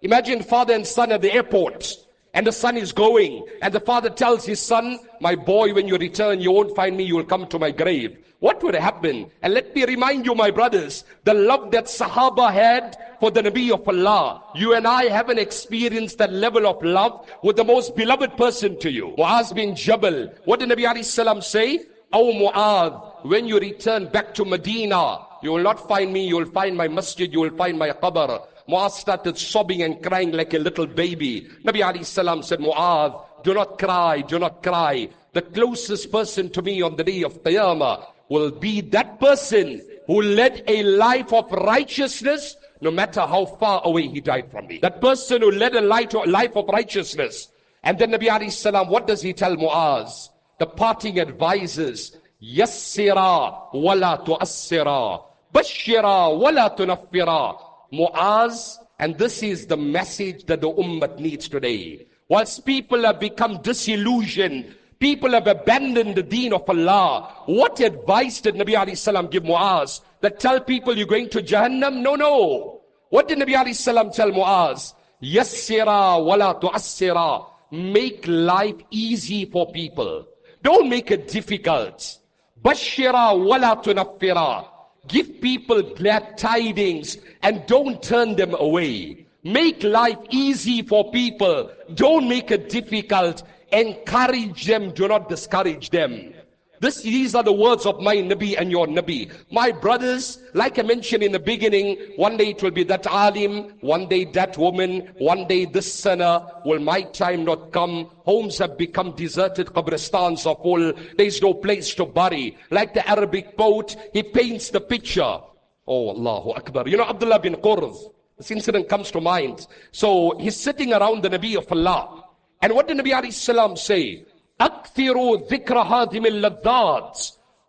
Imagine 0.00 0.42
father 0.42 0.72
and 0.72 0.86
son 0.86 1.12
at 1.12 1.20
the 1.20 1.30
airport 1.30 1.98
and 2.32 2.46
the 2.46 2.52
son 2.52 2.78
is 2.78 2.92
going 2.92 3.44
and 3.60 3.74
the 3.74 3.80
father 3.80 4.08
tells 4.08 4.46
his 4.46 4.58
son, 4.58 4.98
my 5.20 5.34
boy, 5.36 5.74
when 5.74 5.86
you 5.86 5.98
return, 5.98 6.40
you 6.40 6.50
won't 6.50 6.74
find 6.74 6.96
me, 6.96 7.04
you 7.04 7.14
will 7.14 7.24
come 7.24 7.46
to 7.48 7.58
my 7.58 7.70
grave. 7.70 8.16
What 8.38 8.62
would 8.62 8.74
happen? 8.74 9.30
And 9.42 9.52
let 9.52 9.74
me 9.74 9.84
remind 9.84 10.24
you, 10.24 10.34
my 10.34 10.50
brothers, 10.50 11.04
the 11.24 11.34
love 11.34 11.72
that 11.72 11.84
Sahaba 11.84 12.50
had 12.50 12.96
for 13.20 13.30
the 13.30 13.42
Nabi 13.42 13.70
of 13.70 13.86
Allah. 13.86 14.42
You 14.54 14.74
and 14.74 14.86
I 14.86 15.10
haven't 15.10 15.38
experienced 15.38 16.16
that 16.16 16.32
level 16.32 16.66
of 16.66 16.82
love 16.82 17.28
with 17.42 17.56
the 17.56 17.64
most 17.64 17.94
beloved 17.94 18.38
person 18.38 18.78
to 18.78 18.90
you. 18.90 19.14
Muaz 19.18 19.54
bin 19.54 19.76
Jabal. 19.76 20.32
What 20.46 20.60
did 20.60 20.70
Nabi 20.70 21.04
salam 21.04 21.42
say? 21.42 21.84
Oh 22.12 22.32
Muaz, 22.32 23.09
when 23.22 23.46
you 23.46 23.58
return 23.58 24.06
back 24.08 24.34
to 24.34 24.44
Medina, 24.44 25.18
you 25.42 25.52
will 25.52 25.62
not 25.62 25.88
find 25.88 26.12
me, 26.12 26.26
you 26.26 26.36
will 26.36 26.50
find 26.50 26.76
my 26.76 26.88
masjid, 26.88 27.32
you 27.32 27.40
will 27.40 27.56
find 27.56 27.78
my 27.78 27.90
qabr. 27.90 28.46
Muaz 28.68 28.92
started 28.92 29.36
sobbing 29.36 29.82
and 29.82 30.02
crying 30.02 30.32
like 30.32 30.54
a 30.54 30.58
little 30.58 30.86
baby. 30.86 31.48
Nabi 31.64 31.80
alayhi 31.82 32.04
salam 32.04 32.42
said, 32.42 32.60
Muaz, 32.60 33.20
do 33.42 33.54
not 33.54 33.78
cry, 33.78 34.20
do 34.20 34.38
not 34.38 34.62
cry. 34.62 35.08
The 35.32 35.42
closest 35.42 36.12
person 36.12 36.50
to 36.50 36.62
me 36.62 36.82
on 36.82 36.96
the 36.96 37.04
day 37.04 37.22
of 37.22 37.42
Qiyamah 37.42 38.06
will 38.28 38.50
be 38.50 38.80
that 38.80 39.18
person 39.18 39.82
who 40.06 40.22
led 40.22 40.62
a 40.66 40.82
life 40.82 41.32
of 41.32 41.50
righteousness 41.52 42.56
no 42.80 42.90
matter 42.90 43.20
how 43.20 43.44
far 43.44 43.82
away 43.84 44.08
he 44.08 44.20
died 44.20 44.50
from 44.50 44.66
me. 44.66 44.78
That 44.78 45.00
person 45.00 45.42
who 45.42 45.50
led 45.50 45.74
a 45.74 45.80
life 45.80 46.56
of 46.56 46.68
righteousness. 46.68 47.48
And 47.82 47.98
then 47.98 48.10
Nabi 48.12 48.28
alayhi 48.28 48.52
salam, 48.52 48.88
what 48.88 49.06
does 49.06 49.22
he 49.22 49.32
tell 49.32 49.56
Muaz? 49.56 50.30
The 50.58 50.66
parting 50.66 51.18
advises, 51.18 52.16
Yassira 52.42 53.72
wala 53.74 54.22
tu'assira. 54.24 55.22
Bashira 55.52 56.38
wala 56.38 56.70
tunaffira. 56.76 57.56
Muaz, 57.92 58.76
and 58.98 59.18
this 59.18 59.42
is 59.42 59.66
the 59.66 59.76
message 59.76 60.46
that 60.46 60.60
the 60.60 60.70
ummah 60.70 61.18
needs 61.18 61.48
today. 61.48 62.06
Whilst 62.28 62.64
people 62.64 63.02
have 63.02 63.18
become 63.18 63.60
disillusioned, 63.62 64.74
people 65.00 65.32
have 65.32 65.48
abandoned 65.48 66.14
the 66.14 66.22
deen 66.22 66.52
of 66.52 66.68
Allah. 66.70 67.34
What 67.46 67.80
advice 67.80 68.40
did 68.40 68.54
Nabi 68.54 68.74
alayhi 68.74 68.96
salam 68.96 69.26
give 69.26 69.42
Muaz? 69.42 70.00
That 70.20 70.38
tell 70.38 70.60
people 70.60 70.96
you're 70.96 71.06
going 71.08 71.28
to 71.30 71.42
Jahannam? 71.42 72.00
No, 72.02 72.14
no. 72.14 72.82
What 73.08 73.28
did 73.28 73.38
Nabi 73.38 73.54
alayhi 73.54 73.74
salam 73.74 74.12
tell 74.12 74.30
Muaz? 74.30 74.94
Yassira 75.22 76.24
wala 76.24 76.58
tu'assira. 76.60 77.46
Make 77.72 78.26
life 78.26 78.76
easy 78.90 79.44
for 79.46 79.70
people. 79.72 80.26
Don't 80.62 80.88
make 80.88 81.10
it 81.10 81.28
difficult. 81.28 82.18
Bashira 82.62 83.32
wala 83.36 83.76
tunaffira. 83.82 84.66
Give 85.08 85.40
people 85.40 85.82
glad 85.82 86.36
tidings 86.36 87.18
and 87.42 87.64
don't 87.66 88.02
turn 88.02 88.36
them 88.36 88.54
away. 88.54 89.26
Make 89.42 89.82
life 89.82 90.18
easy 90.30 90.82
for 90.82 91.10
people. 91.10 91.70
Don't 91.94 92.28
make 92.28 92.50
it 92.50 92.68
difficult. 92.68 93.42
Encourage 93.72 94.66
them. 94.66 94.90
Do 94.90 95.08
not 95.08 95.28
discourage 95.28 95.88
them. 95.90 96.34
This, 96.80 97.02
these 97.02 97.34
are 97.34 97.42
the 97.42 97.52
words 97.52 97.84
of 97.84 98.00
my 98.00 98.16
Nabi 98.16 98.58
and 98.58 98.70
your 98.70 98.86
Nabi. 98.86 99.30
My 99.50 99.70
brothers, 99.70 100.38
like 100.54 100.78
I 100.78 100.82
mentioned 100.82 101.22
in 101.22 101.30
the 101.32 101.38
beginning, 101.38 101.98
one 102.16 102.38
day 102.38 102.50
it 102.50 102.62
will 102.62 102.70
be 102.70 102.84
that 102.84 103.06
alim, 103.06 103.74
one 103.82 104.08
day 104.08 104.24
that 104.32 104.56
woman, 104.56 105.12
one 105.18 105.46
day 105.46 105.66
this 105.66 105.92
sinner. 105.92 106.40
Will 106.64 106.78
my 106.78 107.02
time 107.02 107.44
not 107.44 107.70
come? 107.72 108.06
Homes 108.24 108.56
have 108.58 108.78
become 108.78 109.14
deserted, 109.14 109.66
qabristans 109.66 110.46
are 110.46 110.56
full. 110.62 110.94
There's 111.18 111.42
no 111.42 111.52
place 111.52 111.94
to 111.96 112.06
bury. 112.06 112.56
Like 112.70 112.94
the 112.94 113.06
Arabic 113.06 113.58
poet, 113.58 113.94
he 114.14 114.22
paints 114.22 114.70
the 114.70 114.80
picture. 114.80 115.38
Oh, 115.86 116.10
Allahu 116.10 116.52
Akbar. 116.52 116.88
You 116.88 116.96
know, 116.96 117.04
Abdullah 117.04 117.40
bin 117.40 117.56
Qurz, 117.56 118.10
this 118.38 118.50
incident 118.50 118.88
comes 118.88 119.10
to 119.10 119.20
mind. 119.20 119.66
So 119.92 120.38
he's 120.38 120.56
sitting 120.56 120.94
around 120.94 121.24
the 121.24 121.28
Nabi 121.28 121.58
of 121.58 121.70
Allah. 121.70 122.24
And 122.62 122.72
what 122.74 122.88
did 122.88 122.96
Nabi 122.96 123.12
alayhi 123.12 123.34
salam 123.34 123.76
say? 123.76 124.24
Akthiru 124.60 125.48
dhikra 125.48 125.84
hadim. 125.84 126.26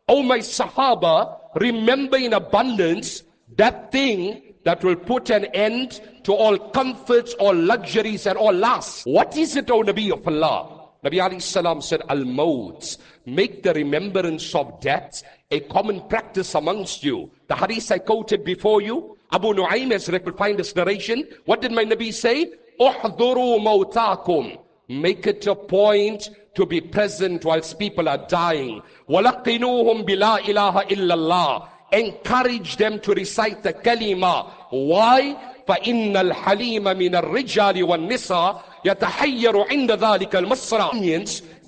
O 0.08 0.24
my 0.24 0.40
Sahaba, 0.40 1.38
remember 1.56 2.18
in 2.18 2.34
abundance 2.34 3.24
that 3.56 3.92
thing 3.92 4.42
that 4.64 4.84
will 4.84 4.96
put 4.96 5.30
an 5.30 5.46
end 5.46 6.02
to 6.24 6.34
all 6.34 6.58
comforts, 6.58 7.34
all 7.36 7.56
luxuries, 7.56 8.28
and 8.28 8.38
all 8.38 8.54
lusts. 8.54 9.06
What 9.06 9.38
is 9.38 9.56
it, 9.56 9.72
O 9.72 9.82
Nabi 9.84 10.12
of 10.12 10.28
Allah? 10.28 10.90
Nabi 11.04 11.14
alayhi 11.14 11.42
salam 11.42 11.82
said, 11.82 12.02
Al-Mawts, 12.10 13.00
make 13.26 13.64
the 13.64 13.74
remembrance 13.74 14.54
of 14.54 14.80
death 14.82 15.24
a 15.50 15.62
common 15.62 16.02
practice 16.08 16.54
amongst 16.54 17.04
you. 17.04 17.32
The 17.48 17.56
hadith 17.56 17.92
I 17.92 17.98
quoted 18.00 18.44
before 18.44 18.82
you, 18.82 19.18
Abu 19.32 19.54
Nu'aym 19.54 19.92
has 19.94 20.10
refined 20.10 20.60
this 20.60 20.76
narration. 20.76 21.28
What 21.46 21.62
did 21.62 21.72
my 21.72 21.86
Nabi 21.86 22.14
say? 22.14 22.54
Uhduru 22.80 23.60
mawtakum. 23.62 24.60
Make 24.90 25.26
it 25.26 25.48
a 25.48 25.56
point 25.56 26.30
to 26.55 26.67
be 26.67 26.81
present 26.81 27.45
whilst 27.45 27.79
people 27.79 28.09
are 28.09 28.27
dying. 28.29 28.83
وَلَقِّنُوهُمْ 29.09 30.07
بِلَا 30.07 30.41
إِلَهَ 30.41 30.89
إِلَّا 30.89 31.15
اللَّهِ 31.15 31.69
Encourage 31.93 32.77
them 32.77 32.99
to 33.01 33.15
recite 33.15 33.63
the 33.63 33.73
kalima. 33.73 34.51
Why? 34.71 35.37
فإن 35.69 36.17
الحليم 36.17 36.85
من 36.85 37.15
الرجال 37.15 37.83
والنساء 37.83 38.65
يتحير 38.85 39.57
عند 39.71 39.93
ذلك 39.93 40.37
المصرع 40.37 40.93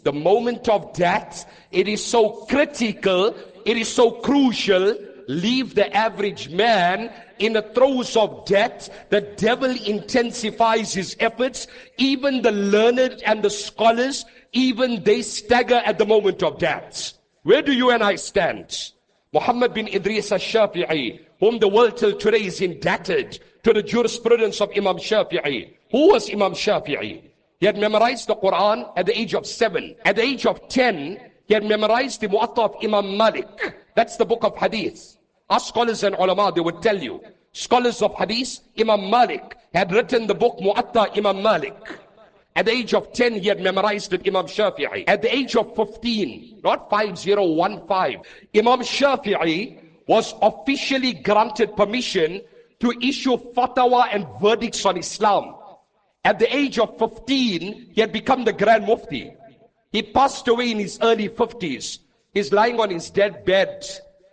The 0.04 0.12
moment 0.12 0.68
of 0.68 0.92
death, 0.92 1.44
it 1.72 1.88
is 1.88 2.04
so 2.04 2.46
critical, 2.48 3.34
it 3.66 3.76
is 3.76 3.88
so 3.88 4.12
crucial. 4.12 4.94
Leave 5.26 5.74
the 5.74 5.94
average 5.94 6.48
man 6.48 7.10
in 7.38 7.52
the 7.52 7.62
throes 7.62 8.16
of 8.16 8.46
death, 8.46 8.88
the 9.10 9.20
devil 9.20 9.70
intensifies 9.86 10.94
his 10.94 11.16
efforts. 11.20 11.66
Even 11.98 12.40
the 12.40 12.52
learned 12.52 13.22
and 13.26 13.42
the 13.42 13.50
scholars, 13.50 14.24
even 14.53 15.03
they 15.03 15.21
stagger 15.21 15.81
at 15.85 15.97
the 15.97 16.05
moment 16.05 16.41
of 16.43 16.59
death. 16.59 17.13
Where 17.43 17.61
do 17.61 17.73
you 17.73 17.91
and 17.91 18.01
I 18.01 18.15
stand? 18.15 18.91
Muhammad 19.33 19.73
bin 19.73 19.87
Idris 19.87 20.31
al-Shafi'i, 20.31 21.19
whom 21.39 21.59
the 21.59 21.67
world 21.67 21.97
till 21.97 22.17
today 22.17 22.43
is 22.43 22.61
indebted 22.61 23.39
to 23.63 23.73
the 23.73 23.83
jurisprudence 23.83 24.61
of 24.61 24.69
Imam 24.77 24.97
Shafi'i. 24.97 25.73
Who 25.91 26.09
was 26.09 26.29
Imam 26.29 26.53
Shafi'i? 26.53 27.21
He 27.59 27.65
had 27.65 27.77
memorized 27.77 28.27
the 28.27 28.35
Quran 28.35 28.91
at 28.95 29.05
the 29.05 29.17
age 29.17 29.33
of 29.33 29.45
seven. 29.45 29.95
At 30.05 30.17
the 30.17 30.23
age 30.23 30.45
of 30.45 30.67
ten, 30.69 31.19
he 31.45 31.53
had 31.53 31.63
memorized 31.63 32.21
the 32.21 32.27
Mu'atta 32.27 32.59
of 32.59 32.75
Imam 32.83 33.17
Malik. 33.17 33.47
That's 33.95 34.17
the 34.17 34.25
book 34.25 34.43
of 34.43 34.57
Hadith. 34.57 35.17
Our 35.49 35.59
scholars 35.59 36.03
and 36.03 36.15
ulama, 36.15 36.51
they 36.53 36.61
would 36.61 36.81
tell 36.81 36.97
you. 37.01 37.21
Scholars 37.53 38.01
of 38.01 38.15
Hadith, 38.15 38.59
Imam 38.79 39.09
Malik 39.09 39.57
had 39.73 39.91
written 39.91 40.27
the 40.27 40.35
book 40.35 40.59
Mu'atta 40.59 41.17
Imam 41.17 41.41
Malik. 41.41 41.75
At 42.55 42.65
the 42.65 42.71
age 42.71 42.93
of 42.93 43.11
10, 43.13 43.41
he 43.41 43.47
had 43.47 43.61
memorized 43.61 44.13
it, 44.13 44.27
Imam 44.27 44.45
Shafi'i. 44.45 45.05
At 45.07 45.23
the 45.23 45.33
age 45.33 45.55
of 45.55 45.75
15, 45.75 46.61
not 46.63 46.89
5015, 46.89 48.21
Imam 48.55 48.79
Shafi'i 48.81 49.79
was 50.07 50.35
officially 50.41 51.13
granted 51.13 51.75
permission 51.75 52.41
to 52.79 52.93
issue 53.01 53.37
fatwa 53.55 54.07
and 54.11 54.27
verdicts 54.39 54.85
on 54.85 54.97
Islam. 54.97 55.55
At 56.25 56.37
the 56.37 56.55
age 56.55 56.77
of 56.77 56.97
15, 56.99 57.91
he 57.93 58.01
had 58.01 58.11
become 58.11 58.43
the 58.43 58.53
Grand 58.53 58.85
Mufti. 58.85 59.33
He 59.91 60.03
passed 60.03 60.47
away 60.47 60.71
in 60.71 60.79
his 60.79 60.99
early 61.01 61.29
50s. 61.29 61.99
He's 62.33 62.51
lying 62.51 62.79
on 62.79 62.89
his 62.89 63.09
dead 63.09 63.45
bed. 63.45 63.85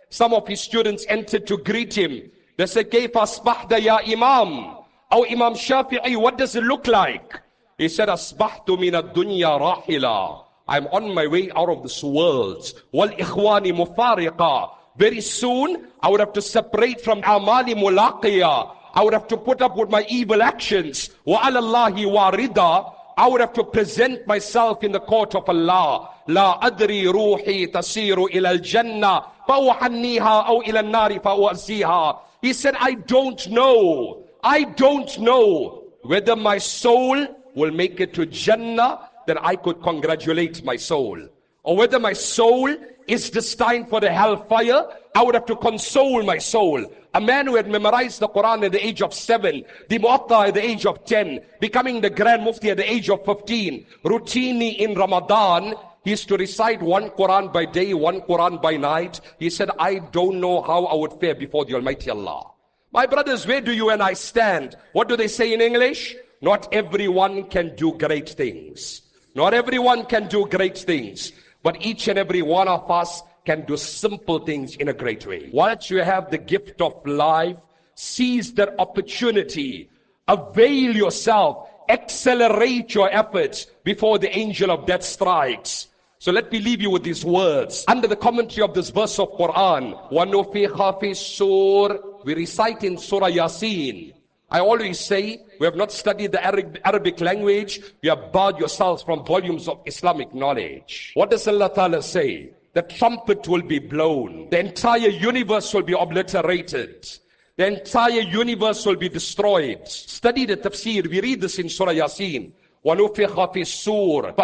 Some 0.09 0.33
of 0.33 0.47
his 0.47 0.61
students 0.61 1.05
entered 1.09 1.47
to 1.47 1.57
greet 1.57 1.97
him. 1.97 2.31
They 2.57 2.65
said, 2.67 2.91
Kaifa 2.91 3.23
asbahda 3.23 3.81
ya 3.81 3.99
Imam? 4.05 4.77
Oh, 5.11 5.25
Imam 5.25 5.53
Shafi'i, 5.53 6.15
what 6.17 6.37
does 6.37 6.55
it 6.55 6.63
look 6.63 6.87
like? 6.87 7.39
He 7.81 7.89
said, 7.89 8.09
أصبحت 8.09 8.69
من 8.69 8.95
الدنيا 8.95 9.57
راحلا. 9.57 10.43
I'm 10.67 10.85
on 10.89 11.15
my 11.15 11.25
way 11.25 11.49
out 11.55 11.67
of 11.67 11.81
this 11.81 12.03
world. 12.03 12.61
والإخوان 12.93 13.75
mufariqa. 13.75 14.69
Very 14.97 15.19
soon, 15.19 15.87
I 15.99 16.09
would 16.09 16.19
have 16.19 16.31
to 16.33 16.43
separate 16.43 17.01
from 17.01 17.23
أعمال 17.23 17.75
ملاقية. 17.75 18.75
I 18.93 19.03
would 19.03 19.13
have 19.13 19.27
to 19.29 19.35
put 19.35 19.63
up 19.63 19.77
with 19.77 19.89
my 19.89 20.05
evil 20.09 20.43
actions. 20.43 21.09
وعلى 21.25 21.57
الله 21.57 22.05
واردا. 22.05 22.93
I 23.17 23.27
would 23.27 23.41
have 23.41 23.53
to 23.53 23.63
present 23.63 24.27
myself 24.27 24.83
in 24.83 24.91
the 24.91 24.99
court 24.99 25.33
of 25.33 25.49
Allah. 25.49 26.07
لا 26.27 26.59
أدري 26.61 27.07
روحي 27.07 27.65
تسير 27.65 28.25
إلى 28.25 28.51
الجنة 28.51 29.21
فأوحنيها 29.47 30.41
أو 30.41 30.61
إلى 30.61 30.79
النار 30.79 31.19
فأوزيها. 31.19 32.19
He 32.43 32.53
said, 32.53 32.75
I 32.79 32.93
don't 32.93 33.49
know. 33.49 34.27
I 34.43 34.65
don't 34.65 35.17
know 35.17 35.85
whether 36.03 36.35
my 36.35 36.59
soul 36.59 37.40
will 37.55 37.71
make 37.71 37.99
it 37.99 38.13
to 38.15 38.25
Jannah, 38.25 39.09
then 39.27 39.37
I 39.39 39.55
could 39.55 39.81
congratulate 39.81 40.63
my 40.63 40.75
soul. 40.75 41.19
Or 41.63 41.77
whether 41.77 41.99
my 41.99 42.13
soul 42.13 42.75
is 43.07 43.29
destined 43.29 43.89
for 43.89 43.99
the 43.99 44.11
hellfire, 44.11 44.87
I 45.15 45.23
would 45.23 45.35
have 45.35 45.45
to 45.47 45.55
console 45.55 46.23
my 46.23 46.37
soul. 46.37 46.85
A 47.13 47.21
man 47.21 47.47
who 47.47 47.55
had 47.55 47.69
memorized 47.69 48.21
the 48.21 48.29
Quran 48.29 48.65
at 48.65 48.71
the 48.71 48.85
age 48.85 49.01
of 49.01 49.13
seven, 49.13 49.63
the 49.89 49.99
Muatta 49.99 50.47
at 50.47 50.53
the 50.53 50.63
age 50.63 50.85
of 50.85 51.03
10, 51.05 51.41
becoming 51.59 52.01
the 52.01 52.09
Grand 52.09 52.43
Mufti 52.43 52.69
at 52.69 52.77
the 52.77 52.89
age 52.89 53.09
of 53.09 53.23
15, 53.25 53.85
routinely 54.05 54.77
in 54.77 54.95
Ramadan, 54.95 55.75
he 56.03 56.11
used 56.11 56.27
to 56.29 56.37
recite 56.37 56.81
one 56.81 57.09
Quran 57.11 57.53
by 57.53 57.65
day, 57.65 57.93
one 57.93 58.21
Quran 58.21 58.61
by 58.61 58.75
night. 58.75 59.21
He 59.37 59.49
said, 59.49 59.69
I 59.77 59.99
don't 59.99 60.39
know 60.39 60.61
how 60.61 60.85
I 60.85 60.95
would 60.95 61.13
fare 61.19 61.35
before 61.35 61.65
the 61.65 61.75
Almighty 61.75 62.09
Allah. 62.09 62.49
My 62.91 63.05
brothers, 63.05 63.45
where 63.45 63.61
do 63.61 63.71
you 63.71 63.91
and 63.91 64.01
I 64.01 64.13
stand? 64.13 64.75
What 64.93 65.07
do 65.07 65.15
they 65.15 65.27
say 65.27 65.53
in 65.53 65.61
English? 65.61 66.15
Not 66.40 66.72
everyone 66.72 67.44
can 67.44 67.74
do 67.76 67.92
great 67.92 68.28
things. 68.28 69.02
Not 69.34 69.54
everyone 69.54 70.06
can 70.06 70.28
do 70.28 70.46
great 70.46 70.78
things. 70.78 71.32
But 71.62 71.84
each 71.84 72.08
and 72.08 72.18
every 72.18 72.42
one 72.42 72.68
of 72.68 72.90
us 72.90 73.22
can 73.44 73.64
do 73.64 73.76
simple 73.76 74.40
things 74.40 74.76
in 74.76 74.88
a 74.88 74.92
great 74.92 75.26
way. 75.26 75.50
Once 75.52 75.90
you 75.90 76.02
have 76.02 76.30
the 76.30 76.38
gift 76.38 76.80
of 76.80 77.04
life, 77.06 77.56
seize 77.94 78.52
that 78.54 78.74
opportunity. 78.78 79.88
Avail 80.28 80.96
yourself. 80.96 81.70
Accelerate 81.88 82.94
your 82.94 83.10
efforts 83.10 83.66
before 83.84 84.18
the 84.18 84.36
angel 84.36 84.70
of 84.70 84.86
death 84.86 85.04
strikes. 85.04 85.86
So 86.18 86.32
let 86.32 86.50
me 86.50 86.58
leave 86.58 86.80
you 86.80 86.90
with 86.90 87.04
these 87.04 87.24
words. 87.24 87.84
Under 87.86 88.08
the 88.08 88.16
commentary 88.16 88.62
of 88.62 88.74
this 88.74 88.90
verse 88.90 89.18
of 89.18 89.30
Quran, 89.32 90.10
وَنُفِخَ 90.10 91.00
فِي 91.00 91.10
السُّورِ 91.10 92.24
We 92.24 92.34
recite 92.34 92.82
in 92.82 92.98
Surah 92.98 93.28
Yasin. 93.28 94.12
I 94.50 94.60
always 94.60 95.00
say, 95.00 95.40
we 95.58 95.66
have 95.66 95.74
not 95.74 95.90
studied 95.90 96.32
the 96.32 96.44
Arabic 96.86 97.20
language. 97.20 97.80
You 98.02 98.10
have 98.10 98.32
barred 98.32 98.58
yourselves 98.58 99.02
from 99.02 99.24
volumes 99.24 99.66
of 99.66 99.80
Islamic 99.86 100.32
knowledge. 100.34 101.12
What 101.14 101.30
does 101.30 101.48
Allah 101.48 101.72
Ta'ala 101.74 102.02
say? 102.02 102.50
The 102.72 102.82
trumpet 102.82 103.48
will 103.48 103.62
be 103.62 103.80
blown. 103.80 104.48
The 104.50 104.60
entire 104.60 105.08
universe 105.08 105.74
will 105.74 105.82
be 105.82 105.94
obliterated. 105.94 107.08
The 107.56 107.66
entire 107.66 108.20
universe 108.20 108.86
will 108.86 108.96
be 108.96 109.08
destroyed. 109.08 109.88
Study 109.88 110.44
the 110.46 110.58
tafsir. 110.58 111.08
We 111.08 111.20
read 111.20 111.40
this 111.40 111.58
in 111.58 111.68
Surah 111.68 111.92
Yasin. 111.92 112.52
ونفخ 112.86 113.52
في 113.52 113.60
السور 113.60 114.34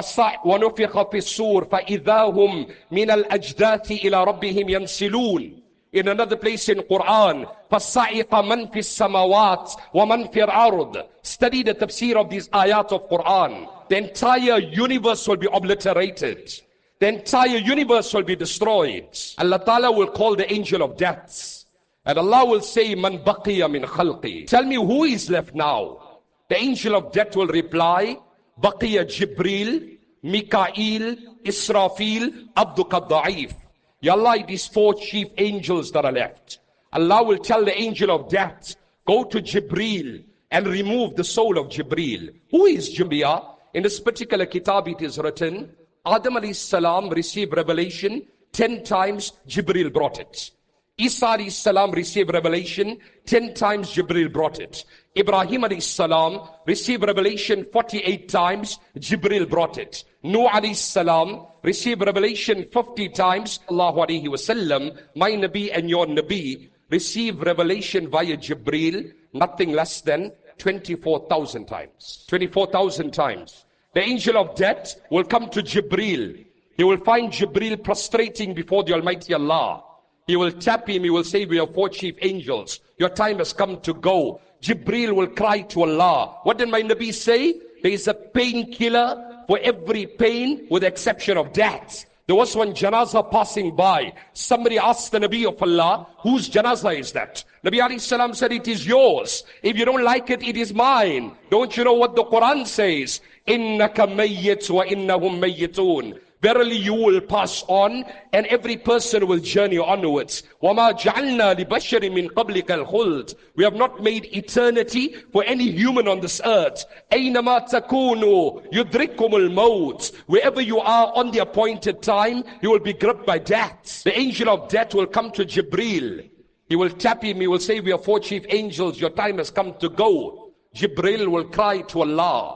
ونفخ 0.44 1.10
في 1.10 1.16
السور 1.16 1.64
فإذا 1.64 2.22
هم 2.22 2.66
من 2.90 3.10
الأجداث 3.10 3.90
إلى 3.92 4.24
ربهم 4.24 4.68
ينسلون 4.68 5.62
in 5.99 6.07
another 6.07 6.35
place 6.35 6.69
in 6.69 6.79
Quran, 6.79 7.49
فَالصَّعِقَ 7.71 8.29
مَنْ 8.29 8.71
فِي 8.71 8.79
السَّمَوَاتِ 8.79 9.75
وَمَنْ 9.93 10.33
فِي 10.33 10.47
الْأَرْضِ 10.47 11.07
Study 11.21 11.63
the 11.63 11.73
tafsir 11.73 12.15
of 12.15 12.29
these 12.29 12.47
ayat 12.49 12.91
of 12.91 13.09
Quran. 13.09 13.69
The 13.89 13.97
entire 13.97 14.59
universe 14.59 15.27
will 15.27 15.37
be 15.37 15.47
obliterated. 15.51 16.53
The 16.99 17.07
entire 17.09 17.57
universe 17.57 18.13
will 18.13 18.23
be 18.23 18.35
destroyed. 18.35 19.07
Allah 19.37 19.63
Ta'ala 19.63 19.91
will 19.91 20.07
call 20.07 20.35
the 20.35 20.51
angel 20.51 20.81
of 20.81 20.97
death. 20.97 21.65
And 22.05 22.17
Allah 22.17 22.45
will 22.45 22.61
say, 22.61 22.95
مَنْ 22.95 23.23
بَقِيَ 23.23 23.59
مِنْ 23.69 23.85
khalqi. 23.85 24.47
Tell 24.47 24.63
me 24.63 24.75
who 24.75 25.03
is 25.03 25.29
left 25.29 25.53
now. 25.53 26.21
The 26.49 26.57
angel 26.57 26.95
of 26.95 27.11
death 27.11 27.35
will 27.35 27.47
reply, 27.47 28.17
بَقِيَ 28.61 29.05
Jibril, 29.05 29.97
Mikail, 30.23 31.15
Israfil, 31.43 32.49
Abduka 32.55 33.07
Da'if. 33.07 33.53
Ya 33.99 34.15
it 34.33 34.49
is 34.49 34.67
four 34.67 34.93
chief 34.93 35.27
angels 35.37 35.91
that 35.91 36.05
are 36.05 36.11
left. 36.11 36.59
Allah 36.93 37.23
will 37.23 37.39
tell 37.39 37.65
the 37.65 37.75
angel 37.79 38.11
of 38.11 38.29
death, 38.29 38.75
go 39.05 39.23
to 39.23 39.41
Jibril 39.41 40.23
and 40.51 40.67
remove 40.67 41.15
the 41.15 41.23
soul 41.23 41.57
of 41.57 41.67
Jibril. 41.67 42.33
Who 42.51 42.65
is 42.65 42.95
Jibril? 42.95 43.55
In 43.73 43.83
this 43.83 43.99
particular 43.99 44.45
kitab 44.45 44.87
it 44.87 45.01
is 45.01 45.17
written, 45.17 45.75
Adam 46.05 46.35
alayhi 46.35 46.55
salam 46.55 47.09
received 47.09 47.55
revelation 47.55 48.25
10 48.51 48.83
times, 48.83 49.33
Jibril 49.47 49.91
brought 49.91 50.19
it. 50.19 50.51
Isa 50.99 51.37
salam 51.49 51.91
received 51.91 52.33
revelation 52.33 52.97
10 53.27 53.53
times, 53.53 53.93
Jibril 53.93 54.33
brought 54.33 54.59
it. 54.59 54.83
Ibrahim 55.15 55.79
salam 55.79 56.49
received 56.65 57.03
revelation 57.03 57.67
48 57.71 58.27
times, 58.27 58.79
Jibril 58.97 59.47
brought 59.47 59.77
it. 59.77 60.05
Nuh 60.23 60.73
salam 60.73 61.45
received 61.61 62.03
revelation 62.03 62.65
50 62.73 63.09
times, 63.09 63.59
Allahu 63.69 63.99
alayhi 63.99 64.25
wasallam, 64.25 64.99
my 65.15 65.29
Nabi 65.33 65.69
and 65.71 65.87
your 65.87 66.07
Nabi 66.07 66.69
received 66.89 67.45
revelation 67.45 68.09
via 68.09 68.35
Jibril, 68.35 69.13
nothing 69.33 69.73
less 69.73 70.01
than 70.01 70.31
24,000 70.57 71.65
times. 71.65 72.25
24,000 72.27 73.11
times. 73.11 73.65
The 73.93 74.01
angel 74.01 74.35
of 74.37 74.55
death 74.55 74.95
will 75.11 75.25
come 75.25 75.51
to 75.51 75.61
Jibril. 75.61 76.43
He 76.75 76.83
will 76.83 76.97
find 76.97 77.31
Jibril 77.31 77.83
prostrating 77.83 78.55
before 78.55 78.83
the 78.83 78.93
Almighty 78.93 79.35
Allah. 79.35 79.83
He 80.26 80.36
will 80.36 80.52
tap 80.52 80.88
him. 80.88 81.04
He 81.04 81.10
will 81.10 81.24
say, 81.24 81.44
we 81.44 81.58
are 81.58 81.66
four 81.66 81.88
chief 81.88 82.14
angels. 82.22 82.80
Your 82.98 83.08
time 83.08 83.38
has 83.38 83.52
come 83.52 83.80
to 83.80 83.94
go. 83.94 84.40
Jibril 84.62 85.12
will 85.12 85.26
cry 85.26 85.62
to 85.62 85.82
Allah. 85.82 86.38
What 86.44 86.58
did 86.58 86.68
my 86.68 86.82
Nabi 86.82 87.12
say? 87.12 87.60
There 87.82 87.90
is 87.90 88.06
a 88.06 88.14
painkiller 88.14 89.44
for 89.48 89.58
every 89.58 90.06
pain 90.06 90.66
with 90.70 90.82
the 90.82 90.88
exception 90.88 91.36
of 91.36 91.52
death. 91.52 92.06
There 92.28 92.36
was 92.36 92.54
one 92.54 92.72
janazah 92.72 93.32
passing 93.32 93.74
by. 93.74 94.12
Somebody 94.32 94.78
asked 94.78 95.10
the 95.10 95.18
Nabi 95.18 95.46
of 95.46 95.60
Allah, 95.60 96.06
whose 96.18 96.48
janazah 96.48 96.96
is 96.96 97.10
that? 97.12 97.42
Nabi 97.64 97.80
alayhi 97.80 98.00
salam 98.00 98.32
said, 98.32 98.52
it 98.52 98.68
is 98.68 98.86
yours. 98.86 99.42
If 99.64 99.76
you 99.76 99.84
don't 99.84 100.04
like 100.04 100.30
it, 100.30 100.42
it 100.44 100.56
is 100.56 100.72
mine. 100.72 101.36
Don't 101.50 101.76
you 101.76 101.82
know 101.82 101.94
what 101.94 102.14
the 102.14 102.24
Quran 102.24 102.64
says? 102.64 103.20
إِنَّكَ 103.48 103.96
مَيِّتْ 103.96 104.70
وَإِنَّهُمْ 104.70 105.40
مَيِّتُونَ 105.40 106.20
Verily 106.42 106.76
you 106.76 106.94
will 106.94 107.20
pass 107.20 107.64
on 107.68 108.04
and 108.32 108.46
every 108.46 108.76
person 108.76 109.28
will 109.28 109.38
journey 109.38 109.78
onwards. 109.78 110.42
وَمَا 110.60 110.98
جَعَلْنَا 110.98 111.54
لِبَشَرٍ 111.54 112.00
مِّن 112.10 112.30
قَبْلِكَ 112.30 112.66
الْخُلْدِ 112.66 113.34
We 113.54 113.62
have 113.62 113.74
not 113.74 114.02
made 114.02 114.24
eternity 114.36 115.14
for 115.32 115.44
any 115.44 115.70
human 115.70 116.08
on 116.08 116.20
this 116.20 116.40
earth. 116.44 116.84
أَيْنَمَا 117.12 117.70
تَكُونُوا 117.70 118.72
يُدْرِكُمُ 118.72 119.16
الْمَوْتِ 119.16 120.14
Wherever 120.26 120.60
you 120.60 120.80
are 120.80 121.12
on 121.14 121.30
the 121.30 121.38
appointed 121.38 122.02
time, 122.02 122.42
you 122.60 122.70
will 122.70 122.80
be 122.80 122.92
gripped 122.92 123.24
by 123.24 123.38
death. 123.38 124.02
The 124.02 124.18
angel 124.18 124.48
of 124.50 124.68
death 124.68 124.94
will 124.94 125.06
come 125.06 125.30
to 125.32 125.44
Jibril. 125.44 126.28
He 126.68 126.74
will 126.74 126.90
tap 126.90 127.22
him. 127.22 127.40
He 127.40 127.46
will 127.46 127.60
say, 127.60 127.78
we 127.80 127.92
are 127.92 127.98
four 127.98 128.18
chief 128.18 128.44
angels. 128.48 129.00
Your 129.00 129.10
time 129.10 129.38
has 129.38 129.50
come 129.50 129.74
to 129.78 129.88
go. 129.90 130.50
Jibril 130.74 131.28
will 131.28 131.44
cry 131.44 131.82
to 131.82 132.00
Allah. 132.00 132.55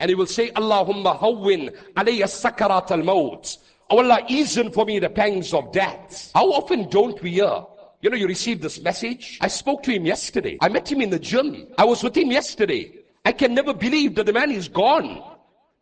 And 0.00 0.08
he 0.08 0.14
will 0.14 0.26
say, 0.26 0.50
Allahumma 0.50 1.18
hawwin 1.18 1.74
alayya 1.94 2.24
sakarat 2.24 2.90
al-maut. 2.90 3.58
Oh 3.90 3.98
Allah, 3.98 4.24
easen 4.28 4.72
for 4.72 4.84
me 4.84 4.98
the 4.98 5.10
pangs 5.10 5.52
of 5.52 5.72
death. 5.72 6.30
How 6.34 6.50
often 6.52 6.88
don't 6.88 7.20
we 7.22 7.32
hear? 7.32 7.64
You 8.00 8.08
know, 8.08 8.16
you 8.16 8.26
received 8.26 8.62
this 8.62 8.80
message. 8.80 9.38
I 9.42 9.48
spoke 9.48 9.82
to 9.82 9.92
him 9.92 10.06
yesterday. 10.06 10.56
I 10.60 10.70
met 10.70 10.90
him 10.90 11.02
in 11.02 11.10
the 11.10 11.18
gym. 11.18 11.66
I 11.76 11.84
was 11.84 12.02
with 12.02 12.16
him 12.16 12.30
yesterday. 12.30 12.94
I 13.26 13.32
can 13.32 13.52
never 13.52 13.74
believe 13.74 14.14
that 14.14 14.24
the 14.24 14.32
man 14.32 14.50
is 14.50 14.68
gone. 14.68 15.22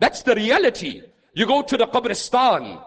That's 0.00 0.22
the 0.22 0.35
reality. 0.35 1.02
You 1.35 1.46
go 1.46 1.62
to 1.62 1.76
the 1.76 1.87
Qabristan. 1.87 2.83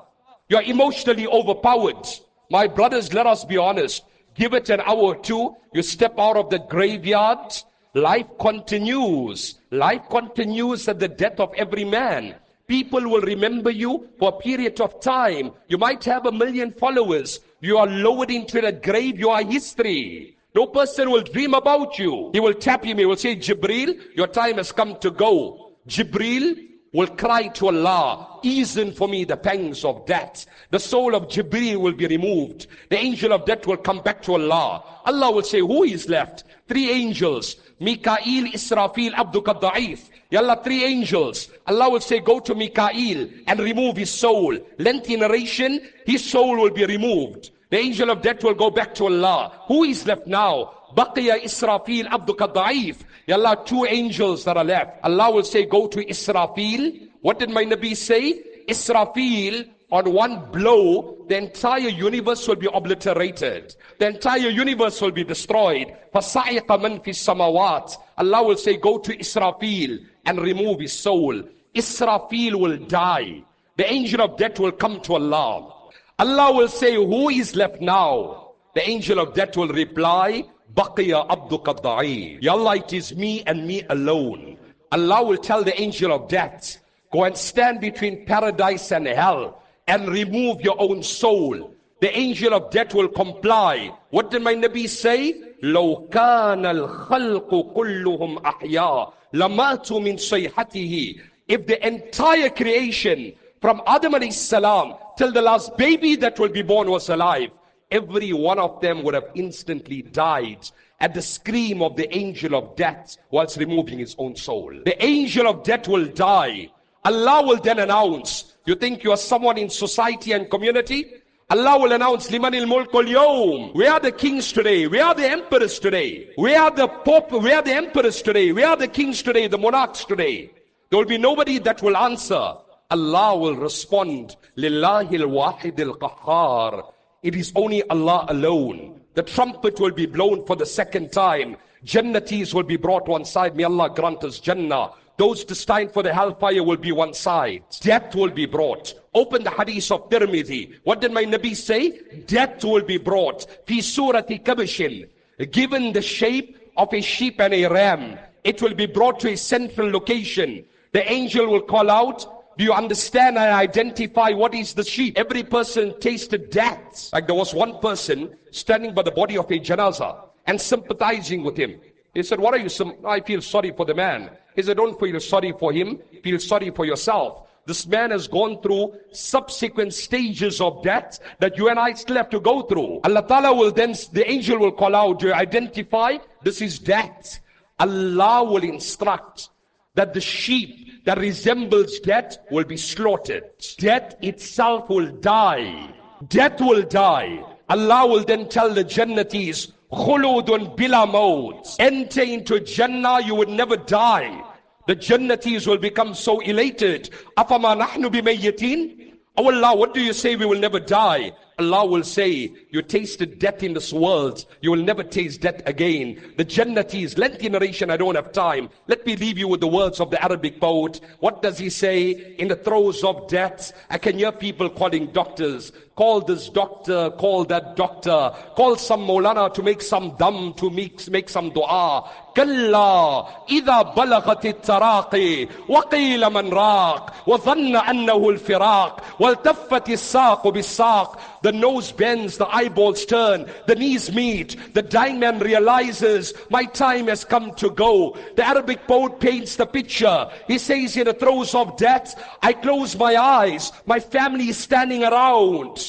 You're 0.50 0.64
emotionally 0.64 1.28
overpowered. 1.28 2.06
My 2.50 2.68
brothers, 2.68 3.14
let 3.14 3.26
us 3.26 3.46
be 3.46 3.58
honest. 3.58 4.04
Give 4.36 4.54
it 4.54 4.70
an 4.70 4.82
hour 4.82 4.98
or 4.98 5.16
two. 5.16 5.56
You 5.74 5.82
step 5.82 6.16
out 6.18 6.36
of 6.36 6.50
the 6.50 6.60
graveyard. 6.60 7.54
Life 7.94 8.28
continues. 8.40 9.56
Life 9.70 10.04
continues 10.10 10.88
at 10.88 11.00
the 11.00 11.10
death 11.10 11.40
of 11.40 11.54
every 11.58 11.84
man. 11.84 12.36
People 12.66 13.02
will 13.02 13.22
remember 13.22 13.70
you 13.70 14.08
for 14.18 14.30
a 14.30 14.42
period 14.42 14.80
of 14.80 15.02
time. 15.02 15.52
You 15.68 15.78
might 15.78 16.04
have 16.06 16.26
a 16.26 16.32
million 16.32 16.72
followers. 16.72 17.42
You 17.60 17.78
are 17.78 17.88
lowered 17.88 18.32
into 18.32 18.62
the 18.62 18.72
grave. 18.72 19.20
You 19.20 19.30
are 19.30 19.44
history. 19.44 20.38
No 20.56 20.68
person 20.68 21.12
will 21.12 21.24
dream 21.24 21.54
about 21.54 22.00
you. 22.00 22.30
He 22.32 22.40
will 22.40 22.54
tap 22.54 22.86
you. 22.86 22.96
He 22.96 23.06
will 23.06 23.18
say, 23.18 23.36
Jibril, 23.36 24.00
your 24.16 24.28
time 24.28 24.56
has 24.56 24.72
come 24.72 24.98
to 25.00 25.12
go. 25.12 25.74
Jibril 25.86 26.71
will 26.94 27.08
cry 27.08 27.48
to 27.48 27.68
Allah, 27.68 28.40
easen 28.44 28.92
for 28.92 29.08
me 29.08 29.24
the 29.24 29.38
pangs 29.38 29.86
of 29.86 30.06
death. 30.06 30.46
The 30.72 30.80
soul 30.80 31.16
of 31.16 31.28
Jibril 31.28 31.78
will 31.78 31.94
be 31.94 32.08
removed. 32.08 32.68
The 32.90 32.98
angel 32.98 33.32
of 33.32 33.46
death 33.46 33.66
will 33.66 33.78
come 33.78 34.02
back 34.02 34.22
to 34.24 34.34
Allah. 34.34 34.84
Allah 35.06 35.32
will 35.32 35.44
say, 35.44 35.60
who 35.60 35.84
is 35.84 36.10
left? 36.10 36.44
Three 36.68 36.90
angels. 36.92 37.56
Mikael, 37.80 38.52
Israfil, 38.52 39.12
Abduka 39.14 39.60
Da'if. 39.60 40.10
Ya 40.30 40.42
Allah, 40.42 40.62
three 40.64 40.84
angels. 40.84 41.50
Allah 41.66 41.90
will 41.90 42.00
say, 42.02 42.20
go 42.20 42.40
to 42.40 42.56
Mikael 42.56 43.28
and 43.48 43.60
remove 43.60 43.98
his 43.98 44.10
soul. 44.10 44.58
Lengthy 44.78 45.16
narration, 45.16 45.82
his 46.06 46.24
soul 46.30 46.58
will 46.58 46.70
be 46.70 46.86
removed. 46.86 47.52
The 47.70 47.78
angel 47.78 48.10
of 48.10 48.22
death 48.22 48.44
will 48.44 48.54
go 48.54 48.70
back 48.70 48.94
to 48.96 49.06
Allah. 49.06 49.62
Who 49.68 49.84
is 49.84 50.06
left 50.06 50.28
now? 50.28 50.74
Baqiya 50.97 51.43
Israfil, 51.43 52.07
Abduka 52.07 52.53
Da'if. 52.53 52.99
Allah, 53.31 53.63
two 53.65 53.85
angels 53.85 54.45
that 54.45 54.57
are 54.57 54.65
left. 54.65 55.01
Allah 55.03 55.31
will 55.31 55.45
say, 55.45 55.67
go 55.67 55.87
to 55.89 56.05
Israfil. 56.05 57.09
What 57.21 57.39
did 57.39 57.51
my 57.51 57.65
Nabi 57.65 57.97
say? 57.97 58.43
Israfil 58.69 59.71
on 59.91 60.13
one 60.13 60.51
blow, 60.51 61.25
the 61.29 61.37
entire 61.37 61.89
universe 61.89 62.47
will 62.49 62.57
be 62.57 62.69
obliterated. 62.73 63.77
The 63.99 64.09
entire 64.09 64.49
universe 64.49 65.01
will 65.01 65.13
be 65.13 65.23
destroyed. 65.23 65.95
فَصَعِقَ 66.13 66.67
مَنْ 66.67 67.05
فِي 67.05 67.11
السَّمَوَاتِ 67.11 67.97
Allah 68.19 68.43
will 68.43 68.57
say, 68.57 68.79
go 68.79 68.99
to 68.99 69.17
Israfil 69.17 70.05
and 70.25 70.41
remove 70.41 70.81
his 70.81 70.93
soul. 70.93 71.41
Israfil 71.75 72.59
will 72.59 72.79
die. 72.79 73.45
The 73.77 73.93
angel 73.93 74.23
of 74.23 74.37
death 74.37 74.59
will 74.59 74.73
come 74.73 75.01
to 75.03 75.15
Allah. 75.15 75.73
Allah 76.19 76.53
will 76.53 76.69
say, 76.69 76.95
who 76.95 77.29
is 77.29 77.55
left 77.55 77.81
now? 77.81 78.55
The 78.75 78.89
angel 78.89 79.21
of 79.21 79.35
death 79.35 79.57
will 79.57 79.69
reply, 79.69 80.45
Baqiya 80.75 81.27
abduka 81.29 81.75
da'i. 81.83 82.39
Ya 82.43 82.53
Allah, 82.53 82.77
it 82.77 82.93
is 82.93 83.15
me 83.15 83.43
and 83.47 83.67
me 83.67 83.83
alone. 83.89 84.57
Allah 84.93 85.25
will 85.25 85.37
tell 85.39 85.65
the 85.65 85.79
angel 85.81 86.13
of 86.13 86.29
death, 86.29 86.79
go 87.13 87.25
and 87.25 87.37
stand 87.37 87.81
between 87.81 88.25
paradise 88.27 88.93
and 88.93 89.07
hell 89.07 89.63
and 89.87 90.09
remove 90.09 90.61
your 90.61 90.77
own 90.81 91.03
soul. 91.03 91.73
The 92.01 92.17
angel 92.17 92.53
of 92.55 92.71
death 92.71 92.95
will 92.95 93.09
comply. 93.09 93.91
What 94.11 94.31
did 94.31 94.43
my 94.43 94.55
Nabi 94.55 94.89
say? 94.89 95.43
لو 95.63 96.09
كان 96.13 96.67
الخلق 96.67 97.61
كلهم 97.75 98.39
أحياء 98.39 99.13
لماتوا 99.33 100.01
من 100.01 100.17
صيحته 100.17 101.15
If 101.49 101.67
the 101.67 101.87
entire 101.87 102.51
creation 102.51 103.33
from 103.61 103.81
Adam 103.87 104.13
alayhi 104.15 104.33
salam 104.33 104.95
till 105.17 105.33
the 105.33 105.41
last 105.41 105.77
baby 105.77 106.17
that 106.17 106.39
will 106.39 106.49
be 106.49 106.63
born 106.63 106.91
was 106.91 107.09
alive, 107.09 107.51
every 107.92 108.34
one 108.34 108.60
of 108.60 108.82
them 108.82 109.04
would 109.04 109.14
have 109.14 109.30
instantly 109.36 110.02
died 110.02 110.70
at 111.00 111.14
the 111.14 111.22
scream 111.22 111.82
of 111.82 111.96
the 111.96 112.16
angel 112.16 112.56
of 112.56 112.76
death 112.76 113.18
whilst 113.32 113.58
removing 113.58 114.00
his 114.00 114.16
own 114.18 114.36
soul. 114.36 114.72
The 114.86 115.04
angel 115.04 115.48
of 115.48 115.64
death 115.64 115.88
will 115.88 116.06
die. 116.06 116.70
Allah 117.04 117.46
will 117.46 117.58
then 117.58 117.80
announce, 117.80 118.54
you 118.66 118.76
think 118.76 119.04
you 119.04 119.12
are 119.12 119.18
someone 119.18 119.58
in 119.58 119.70
society 119.70 120.32
and 120.34 120.50
community? 120.50 121.14
Allah 121.50 121.80
will 121.80 121.92
announce, 121.92 122.32
Liman 122.32 122.54
il 122.54 122.66
mulk 122.66 122.92
yawm. 122.94 123.74
We 123.76 123.86
are 123.88 124.00
the 124.00 124.12
kings 124.12 124.54
today. 124.54 124.88
We 124.88 125.00
are 125.00 125.14
the 125.14 125.30
emperors 125.30 125.80
today. 125.80 126.30
We 126.38 126.56
are 126.56 126.72
the 126.72 126.88
pope. 126.88 127.32
We 127.32 127.52
are 127.52 127.62
the 127.62 127.74
emperors 127.74 128.22
today. 128.22 128.54
We 128.54 128.64
are 128.64 128.78
the 128.78 128.88
kings 128.88 129.22
today, 129.22 129.48
the 129.48 129.58
monarchs 129.58 130.06
today. 130.06 130.52
There 130.90 131.00
will 131.00 131.08
be 131.08 131.18
nobody 131.18 131.60
that 131.60 131.82
will 131.82 131.98
answer. 131.98 132.54
Allah 132.90 133.38
will 133.38 133.56
respond, 133.56 134.36
Lillahi 134.58 135.20
al-wahid 135.22 135.80
al-qahhar. 135.80 136.91
It 137.24 137.36
is 137.36 137.52
only 137.56 137.84
Allah 137.90 138.26
alone. 138.30 139.00
The 139.14 139.22
trumpet 139.22 139.80
will 139.80 139.92
be 139.92 140.08
blown 140.08 140.44
for 140.48 140.56
the 140.56 140.66
second 140.66 141.12
time. 141.12 141.56
Jannatis 141.86 142.52
will 142.52 142.64
be 142.64 142.78
brought 142.78 143.08
one 143.08 143.26
side. 143.26 143.56
May 143.56 143.64
Allah 143.64 143.92
grant 143.94 144.24
us 144.24 144.40
Jannah. 144.40 144.90
Those 145.18 145.44
destined 145.44 145.92
for 145.92 146.02
the 146.02 146.12
hellfire 146.12 146.64
will 146.64 146.78
be 146.78 146.92
one 146.92 147.14
side. 147.14 147.64
Death 147.82 148.16
will 148.16 148.32
be 148.32 148.48
brought. 148.48 148.96
Open 149.14 149.44
the 149.44 149.52
hadith 149.52 149.92
of 149.92 150.10
Tirmidhi. 150.10 150.80
What 150.84 151.02
did 151.02 151.12
my 151.12 151.24
Nabi 151.24 151.56
say? 151.56 152.00
Death 152.26 152.64
will 152.64 152.82
be 152.82 152.98
brought. 152.98 153.46
Fi 153.68 153.82
surati 153.82 154.42
kabishin. 154.44 155.08
Given 155.52 155.94
the 155.94 156.02
shape 156.02 156.58
of 156.76 156.92
a 156.92 157.02
sheep 157.02 157.40
and 157.40 157.54
a 157.54 157.68
ram. 157.68 158.18
It 158.44 158.64
will 158.64 158.74
be 158.74 158.88
brought 158.88 159.20
to 159.20 159.34
a 159.34 159.38
central 159.38 159.92
location. 159.92 160.66
The 160.92 161.10
angel 161.12 161.46
will 161.48 161.62
call 161.62 161.92
out, 161.92 162.41
do 162.58 162.64
you 162.64 162.74
understand 162.74 163.38
and 163.38 163.54
identify 163.54 164.32
what 164.32 164.54
is 164.54 164.74
the 164.74 164.84
sheep? 164.84 165.18
Every 165.18 165.44
person 165.44 166.00
tasted 166.00 166.50
death. 166.50 167.10
Like 167.14 167.28
there 167.28 167.36
was 167.36 167.54
one 167.54 167.80
person 167.80 168.36
standing 168.52 168.94
by 168.94 169.04
the 169.04 169.12
body 169.12 169.38
of 169.38 169.50
a 169.50 169.60
janaza 169.60 170.26
and 170.46 170.60
sympathizing 170.60 171.44
with 171.44 171.58
him. 171.58 171.80
He 172.14 172.24
said, 172.24 172.40
what 172.40 172.54
are 172.54 172.58
you, 172.58 172.70
I 173.06 173.22
feel 173.22 173.42
sorry 173.42 173.72
for 173.72 173.86
the 173.86 173.96
man. 173.96 174.32
He 174.56 174.64
said, 174.64 174.78
don't 174.78 175.00
feel 175.00 175.20
sorry 175.20 175.54
for 175.58 175.72
him. 175.72 176.00
Feel 176.24 176.40
sorry 176.40 176.72
for 176.72 176.86
yourself. 176.86 177.48
This 177.66 177.86
man 177.88 178.12
has 178.12 178.28
gone 178.28 178.62
through 178.62 178.96
subsequent 179.12 179.94
stages 179.94 180.60
of 180.60 180.84
death 180.84 181.20
that 181.40 181.58
you 181.58 181.70
and 181.70 181.80
I 181.80 181.94
still 181.94 182.18
have 182.18 182.30
to 182.32 182.40
go 182.40 182.64
through. 182.64 183.00
Allah 183.04 183.26
Ta'ala 183.26 183.54
will 183.54 183.72
then, 183.72 183.94
the 184.12 184.30
angel 184.30 184.58
will 184.60 184.72
call 184.72 184.96
out, 184.96 185.20
do 185.20 185.28
you 185.28 185.34
identify? 185.34 186.18
This 186.44 186.62
is 186.62 186.80
death. 186.80 187.40
Allah 187.80 188.44
will 188.44 188.64
instruct 188.64 189.50
that 189.96 190.14
the 190.14 190.22
sheep 190.22 190.91
that 191.06 191.18
resembles 191.18 192.00
death 192.00 192.38
will 192.52 192.64
be 192.64 192.78
slaughtered. 192.78 193.44
Death 193.78 194.16
itself 194.22 194.90
will 194.90 195.08
die. 195.08 195.94
Death 196.28 196.62
will 196.62 196.84
die. 196.84 197.44
Allah 197.70 198.06
will 198.08 198.24
then 198.24 198.50
tell 198.50 198.74
the 198.74 198.84
Jannatis, 198.84 199.72
khuludun 199.92 200.76
bila 200.78 201.10
maut. 201.12 201.76
Enter 201.80 202.22
into 202.24 202.60
Jannah, 202.60 203.22
you 203.22 203.34
would 203.36 203.50
never 203.50 203.78
die. 203.78 204.44
The 204.88 204.96
Jannatis 204.96 205.68
will 205.68 205.78
become 205.78 206.14
so 206.14 206.40
elated. 206.42 207.10
Afama 207.38 207.80
nahnu 207.80 208.12
bimayyatin? 208.12 209.14
Oh 209.38 209.52
Allah, 209.52 209.76
what 209.76 209.94
do 209.94 210.02
you 210.02 210.14
say 210.14 210.36
we 210.36 210.46
will 210.46 210.60
never 210.60 210.80
die? 210.80 211.32
Allah 211.62 211.86
will 211.86 212.04
say, 212.04 212.52
you 212.70 212.82
tasted 212.82 213.40
death 213.40 213.64
in 213.64 213.74
this 213.74 213.94
world. 213.94 214.46
You 214.62 214.72
will 214.72 214.84
never 214.84 215.04
taste 215.04 215.42
death 215.42 215.62
again. 215.66 216.20
The 216.38 216.46
Jannatis, 216.46 217.18
lengthy 217.18 217.50
narration, 217.50 217.90
I 217.90 217.98
don't 217.98 218.16
have 218.16 218.32
time. 218.32 218.70
Let 218.88 219.06
me 219.06 219.16
leave 219.16 219.38
you 219.38 219.48
with 219.48 219.60
the 219.60 219.68
words 219.68 220.00
of 220.00 220.10
the 220.10 220.24
Arabic 220.24 220.60
poet. 220.60 221.00
What 221.20 221.42
does 221.42 221.58
he 221.58 221.70
say? 221.70 222.12
In 222.38 222.48
the 222.48 222.56
throes 222.56 223.04
of 223.04 223.28
death, 223.28 223.72
I 223.90 223.98
can 223.98 224.18
hear 224.18 224.32
people 224.32 224.70
calling 224.70 225.08
doctors. 225.08 225.72
Call 225.97 226.21
this 226.21 226.51
doctor, 226.51 227.11
call 227.11 227.45
that 227.45 227.75
doctor. 227.75 228.33
Call 228.55 228.77
some 228.77 229.07
Maulana 229.07 229.53
to 229.55 229.63
make 229.63 229.81
some 229.81 230.15
dam, 230.17 230.53
to 230.55 230.69
make, 230.69 231.09
make 231.09 231.29
some 231.29 231.51
dua. 231.51 232.05
كلا 232.37 233.27
إذا 233.51 233.83
بلغت 233.83 234.47
التراقي 234.47 235.49
وقيل 235.69 236.31
من 236.31 236.53
راق 236.53 237.13
وظن 237.27 237.77
أنه 237.77 238.29
الفراق 238.29 239.01
والتفت 239.21 239.89
الساق 239.91 240.49
بالساق 240.49 241.19
The 241.43 241.53
nose 241.53 241.93
bends, 241.93 242.39
the 242.39 242.49
eyeballs 242.49 243.05
turn, 243.07 243.47
the 243.69 243.77
knees 243.77 244.13
meet. 244.13 244.57
The 244.75 244.83
dying 244.83 245.21
man 245.21 245.39
realizes, 245.39 246.35
my 246.51 246.65
time 246.65 247.07
has 247.07 247.25
come 247.25 247.55
to 247.55 247.71
go. 247.71 248.17
The 248.35 248.45
Arabic 248.45 248.89
poet 248.89 249.21
paints 249.21 249.55
the 249.55 249.65
picture. 249.65 250.29
He 250.49 250.59
says 250.59 250.97
in 250.97 251.05
the 251.05 251.15
throes 251.15 251.55
of 251.55 251.77
death, 251.77 252.21
I 252.43 252.53
close 252.53 252.99
my 252.99 253.15
eyes. 253.15 253.71
My 253.87 254.01
family 254.01 254.49
is 254.49 254.59
standing 254.59 255.05
around. 255.05 255.80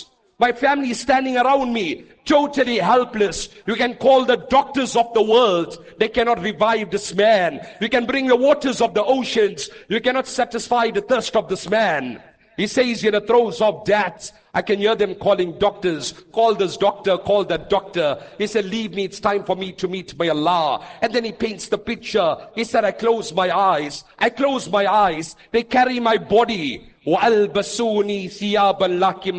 My 0.41 0.51
family 0.51 0.91
is 0.91 0.99
standing 0.99 1.35
around 1.35 1.73
me, 1.73 2.05
totally 2.25 2.77
helpless. 2.77 3.49
You 3.65 3.73
can 3.73 3.95
call 3.95 4.23
the 4.23 4.37
doctors 4.37 4.95
of 4.95 5.11
the 5.15 5.23
world. 5.23 5.83
They 5.97 6.09
cannot 6.09 6.43
revive 6.43 6.91
this 6.91 7.15
man. 7.15 7.67
You 7.81 7.89
can 7.89 8.05
bring 8.05 8.27
the 8.27 8.35
waters 8.35 8.79
of 8.79 8.93
the 8.93 9.03
oceans. 9.03 9.69
You 9.89 9.99
cannot 9.99 10.27
satisfy 10.27 10.91
the 10.91 11.01
thirst 11.01 11.35
of 11.35 11.49
this 11.49 11.67
man. 11.67 12.21
He 12.55 12.67
says 12.67 13.03
in 13.03 13.13
the 13.13 13.21
throes 13.21 13.61
of 13.61 13.83
death, 13.85 14.31
I 14.53 14.63
can 14.63 14.79
hear 14.79 14.95
them 14.95 15.13
calling 15.15 15.57
doctors, 15.59 16.13
call 16.31 16.55
this 16.55 16.77
doctor, 16.77 17.17
call 17.17 17.45
that 17.45 17.69
doctor. 17.69 18.23
He 18.39 18.47
said, 18.47 18.65
leave 18.65 18.93
me, 18.93 19.05
it's 19.05 19.19
time 19.19 19.43
for 19.43 19.55
me 19.55 19.71
to 19.73 19.87
meet 19.87 20.17
my 20.17 20.29
Allah. 20.29 20.85
And 21.01 21.13
then 21.13 21.23
he 21.23 21.31
paints 21.31 21.69
the 21.69 21.77
picture. 21.77 22.35
He 22.55 22.63
said, 22.63 22.83
I 22.83 22.91
close 22.91 23.33
my 23.33 23.55
eyes. 23.55 24.03
I 24.19 24.29
close 24.29 24.69
my 24.69 24.91
eyes. 24.91 25.35
They 25.51 25.63
carry 25.63 25.99
my 25.99 26.17
body. 26.17 26.91
وَأَلْبَسُونِي 27.05 28.25
ثِيَابًا 28.29 28.99
لَكِ 28.99 29.33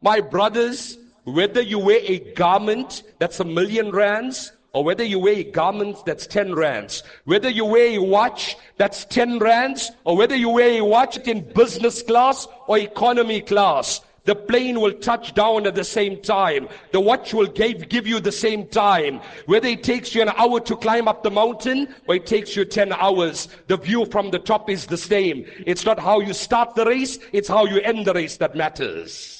my 0.00 0.20
brothers, 0.20 0.96
whether 1.24 1.60
you 1.60 1.80
wear 1.80 2.00
a 2.02 2.20
garment 2.34 3.02
that's 3.18 3.40
a 3.40 3.44
million 3.44 3.90
rands, 3.90 4.52
or 4.72 4.84
whether 4.84 5.02
you 5.02 5.18
wear 5.18 5.34
a 5.34 5.44
garment 5.44 6.04
that's 6.06 6.24
10 6.28 6.54
rands, 6.54 7.02
whether 7.24 7.48
you 7.48 7.64
wear 7.64 7.98
a 7.98 7.98
watch 7.98 8.56
that's 8.76 9.04
10 9.06 9.40
rands, 9.40 9.90
or 10.04 10.16
whether 10.16 10.36
you 10.36 10.50
wear 10.50 10.80
a 10.80 10.84
watch 10.84 11.16
in 11.26 11.52
business 11.52 12.00
class 12.02 12.46
or 12.68 12.78
economy 12.78 13.40
class, 13.40 14.00
the 14.22 14.36
plane 14.36 14.80
will 14.80 14.92
touch 14.92 15.34
down 15.34 15.66
at 15.66 15.74
the 15.74 15.82
same 15.82 16.20
time. 16.22 16.68
The 16.92 17.00
watch 17.00 17.34
will 17.34 17.46
give, 17.46 17.88
give 17.88 18.06
you 18.06 18.20
the 18.20 18.30
same 18.30 18.68
time. 18.68 19.20
Whether 19.46 19.68
it 19.68 19.82
takes 19.82 20.14
you 20.14 20.22
an 20.22 20.28
hour 20.28 20.60
to 20.60 20.76
climb 20.76 21.08
up 21.08 21.24
the 21.24 21.30
mountain 21.30 21.92
or 22.06 22.16
it 22.16 22.26
takes 22.26 22.54
you 22.54 22.64
10 22.64 22.92
hours, 22.92 23.48
the 23.66 23.78
view 23.78 24.04
from 24.06 24.30
the 24.30 24.38
top 24.38 24.70
is 24.70 24.86
the 24.86 24.98
same. 24.98 25.44
It's 25.66 25.84
not 25.84 25.98
how 25.98 26.20
you 26.20 26.34
start 26.34 26.76
the 26.76 26.84
race, 26.84 27.18
it's 27.32 27.48
how 27.48 27.64
you 27.64 27.80
end 27.80 28.06
the 28.06 28.12
race 28.12 28.36
that 28.36 28.54
matters. 28.54 29.37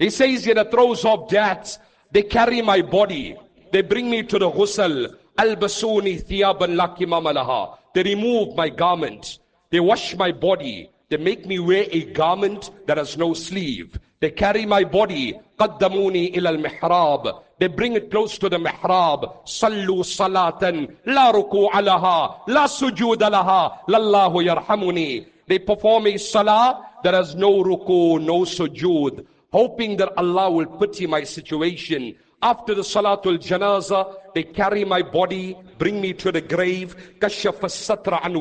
He 0.00 0.08
says 0.08 0.46
in 0.46 0.56
the 0.56 0.64
throes 0.64 1.04
of 1.04 1.28
death, 1.28 1.76
they 2.10 2.22
carry 2.22 2.62
my 2.62 2.80
body. 2.80 3.36
They 3.70 3.82
bring 3.82 4.08
me 4.08 4.22
to 4.22 4.38
the 4.38 4.50
ghusl. 4.50 5.14
Albasuni 5.38 6.22
thiyaban 6.24 6.74
laki 6.74 7.06
mamalaha. 7.06 7.76
They 7.94 8.02
remove 8.02 8.56
my 8.56 8.70
garment. 8.70 9.40
They 9.70 9.78
wash 9.78 10.16
my 10.16 10.32
body. 10.32 10.90
They 11.10 11.18
make 11.18 11.44
me 11.44 11.58
wear 11.58 11.86
a 11.90 12.04
garment 12.12 12.70
that 12.86 12.96
has 12.96 13.18
no 13.18 13.34
sleeve. 13.34 13.98
They 14.20 14.30
carry 14.30 14.64
my 14.64 14.84
body. 14.84 15.38
قدموني 15.58 16.34
إلى 16.34 16.48
المحراب. 16.48 17.42
They 17.58 17.66
bring 17.66 17.92
it 17.92 18.10
close 18.10 18.38
to 18.38 18.48
the 18.48 18.58
mihrab. 18.58 19.44
صلوا 19.44 20.02
صلاة 20.02 20.88
لا 21.06 21.30
ركوع 21.30 21.80
لها 21.80 22.44
لا 22.48 22.66
سجود 22.66 23.22
لها 23.22 23.82
لله 23.88 24.42
يرحمني. 24.42 25.26
They 25.46 25.58
perform 25.58 26.06
a 26.06 26.16
salah 26.16 26.86
that 27.04 27.12
has 27.12 27.34
no 27.34 27.62
ruku, 27.62 28.20
no 28.20 28.44
sujood 28.44 29.26
hoping 29.55 29.95
that 29.95 30.11
Allah 30.17 30.51
will 30.51 30.65
pity 30.65 31.07
my 31.07 31.23
situation. 31.23 32.13
After 32.41 32.75
the 32.75 32.81
Salatul 32.81 33.37
Janaza, 33.39 34.01
they 34.33 34.43
carry 34.43 34.83
my 34.83 35.01
body, 35.01 35.57
bring 35.77 36.01
me 36.01 36.11
to 36.23 36.29
the 36.29 36.41
grave. 36.41 36.89
Kashaf 37.19 37.61
satra 37.63 38.19
an. 38.27 38.33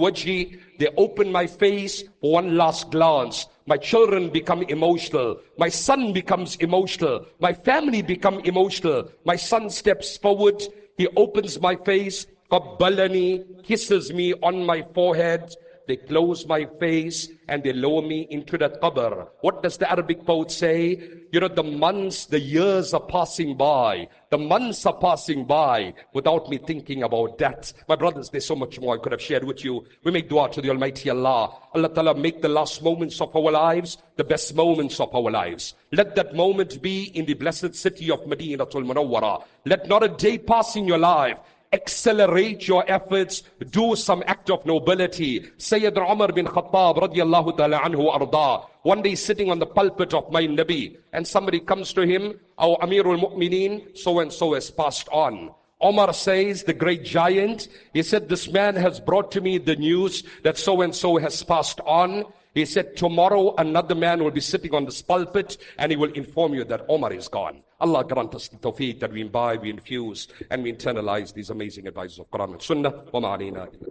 They 0.80 0.88
open 0.96 1.30
my 1.30 1.46
face 1.46 2.02
for 2.20 2.32
one 2.32 2.56
last 2.56 2.90
glance. 2.90 3.46
My 3.66 3.76
children 3.76 4.28
become 4.28 4.62
emotional. 4.64 5.38
My 5.56 5.68
son 5.68 6.12
becomes 6.12 6.56
emotional. 6.56 7.26
My 7.38 7.52
family 7.52 8.02
become 8.02 8.40
emotional. 8.40 9.08
My 9.24 9.36
son 9.36 9.70
steps 9.70 10.16
forward. 10.16 10.60
He 10.98 11.06
opens 11.16 11.60
my 11.60 11.76
face. 11.76 12.26
Qabbalani 12.50 13.62
kisses 13.62 14.12
me 14.12 14.34
on 14.42 14.66
my 14.66 14.82
forehead. 14.92 15.54
They 15.86 15.96
close 15.96 16.46
my 16.46 16.66
face 16.80 17.28
and 17.48 17.62
they 17.62 17.72
lower 17.72 18.00
me 18.00 18.26
into 18.30 18.56
that 18.58 18.80
qabr. 18.80 19.28
What 19.40 19.62
does 19.62 19.76
the 19.76 19.90
Arabic 19.90 20.24
poet 20.24 20.50
say? 20.50 20.98
You 21.30 21.40
know, 21.40 21.48
the 21.48 21.62
months, 21.62 22.26
the 22.26 22.40
years 22.40 22.94
are 22.94 23.00
passing 23.00 23.56
by. 23.56 24.08
The 24.30 24.38
months 24.38 24.86
are 24.86 24.96
passing 24.96 25.44
by 25.44 25.92
without 26.14 26.48
me 26.48 26.58
thinking 26.58 27.02
about 27.02 27.38
that. 27.38 27.72
My 27.88 27.96
brothers, 27.96 28.30
there's 28.30 28.46
so 28.46 28.56
much 28.56 28.80
more 28.80 28.94
I 28.94 28.98
could 28.98 29.12
have 29.12 29.20
shared 29.20 29.44
with 29.44 29.64
you. 29.64 29.84
We 30.04 30.12
make 30.12 30.28
dua 30.28 30.50
to 30.52 30.62
the 30.62 30.70
Almighty 30.70 31.10
Allah. 31.10 31.54
Allah 31.74 31.92
Ta'ala 31.92 32.14
make 32.14 32.40
the 32.40 32.48
last 32.48 32.82
moments 32.82 33.20
of 33.20 33.34
our 33.36 33.50
lives 33.50 33.98
the 34.16 34.24
best 34.24 34.54
moments 34.54 35.00
of 35.00 35.14
our 35.14 35.30
lives. 35.30 35.74
Let 35.92 36.16
that 36.16 36.34
moment 36.34 36.80
be 36.80 37.04
in 37.16 37.26
the 37.26 37.34
blessed 37.34 37.74
city 37.74 38.10
of 38.10 38.20
Madinatul 38.20 38.84
Munawwara. 38.86 39.44
Let 39.66 39.88
not 39.88 40.02
a 40.02 40.08
day 40.08 40.38
pass 40.38 40.76
in 40.76 40.86
your 40.86 40.98
life 40.98 41.38
accelerate 41.74 42.66
your 42.66 42.84
efforts, 42.88 43.42
do 43.70 43.96
some 43.96 44.22
act 44.26 44.48
of 44.48 44.64
nobility. 44.64 45.50
Sayyid 45.58 45.98
Umar 45.98 46.32
bin 46.32 46.46
Khattab 46.46 46.96
radiallahu 47.04 47.56
ta'ala 47.58 47.80
anhu 47.80 48.08
arda. 48.08 48.64
One 48.82 49.02
day 49.02 49.14
sitting 49.16 49.50
on 49.50 49.58
the 49.58 49.66
pulpit 49.66 50.14
of 50.14 50.30
my 50.30 50.46
Nabi 50.46 50.96
and 51.12 51.26
somebody 51.26 51.60
comes 51.60 51.92
to 51.94 52.02
him, 52.02 52.38
our 52.58 52.78
Amirul 52.78 53.20
Mu'mineen, 53.20 53.98
so 53.98 54.20
and 54.20 54.32
so 54.32 54.54
has 54.54 54.70
passed 54.70 55.08
on. 55.10 55.50
Omar 55.80 56.14
says, 56.14 56.62
the 56.62 56.72
great 56.72 57.04
giant, 57.04 57.68
he 57.92 58.02
said, 58.02 58.28
this 58.28 58.48
man 58.48 58.74
has 58.76 59.00
brought 59.00 59.30
to 59.32 59.40
me 59.40 59.58
the 59.58 59.76
news 59.76 60.22
that 60.42 60.56
so 60.56 60.80
and 60.80 60.94
so 60.94 61.18
has 61.18 61.42
passed 61.42 61.80
on. 61.80 62.24
He 62.54 62.64
said, 62.64 62.96
tomorrow 62.96 63.54
another 63.58 63.96
man 63.96 64.22
will 64.22 64.30
be 64.30 64.40
sitting 64.40 64.74
on 64.74 64.84
this 64.84 65.02
pulpit 65.02 65.58
and 65.76 65.90
he 65.90 65.96
will 65.96 66.12
inform 66.12 66.54
you 66.54 66.62
that 66.64 66.86
Omar 66.88 67.12
is 67.12 67.26
gone. 67.26 67.62
Allah 67.80 68.04
grant 68.04 68.34
us 68.34 68.46
the 68.46 68.56
tawfiq 68.56 69.00
that 69.00 69.12
we 69.12 69.20
imbibe, 69.20 69.62
we 69.62 69.70
infuse, 69.70 70.28
and 70.50 70.62
we 70.62 70.72
internalize 70.72 71.34
these 71.34 71.50
amazing 71.50 71.88
advices 71.88 72.20
of 72.20 72.30
Quran 72.30 72.52
and 72.52 72.62
Sunnah. 72.62 72.92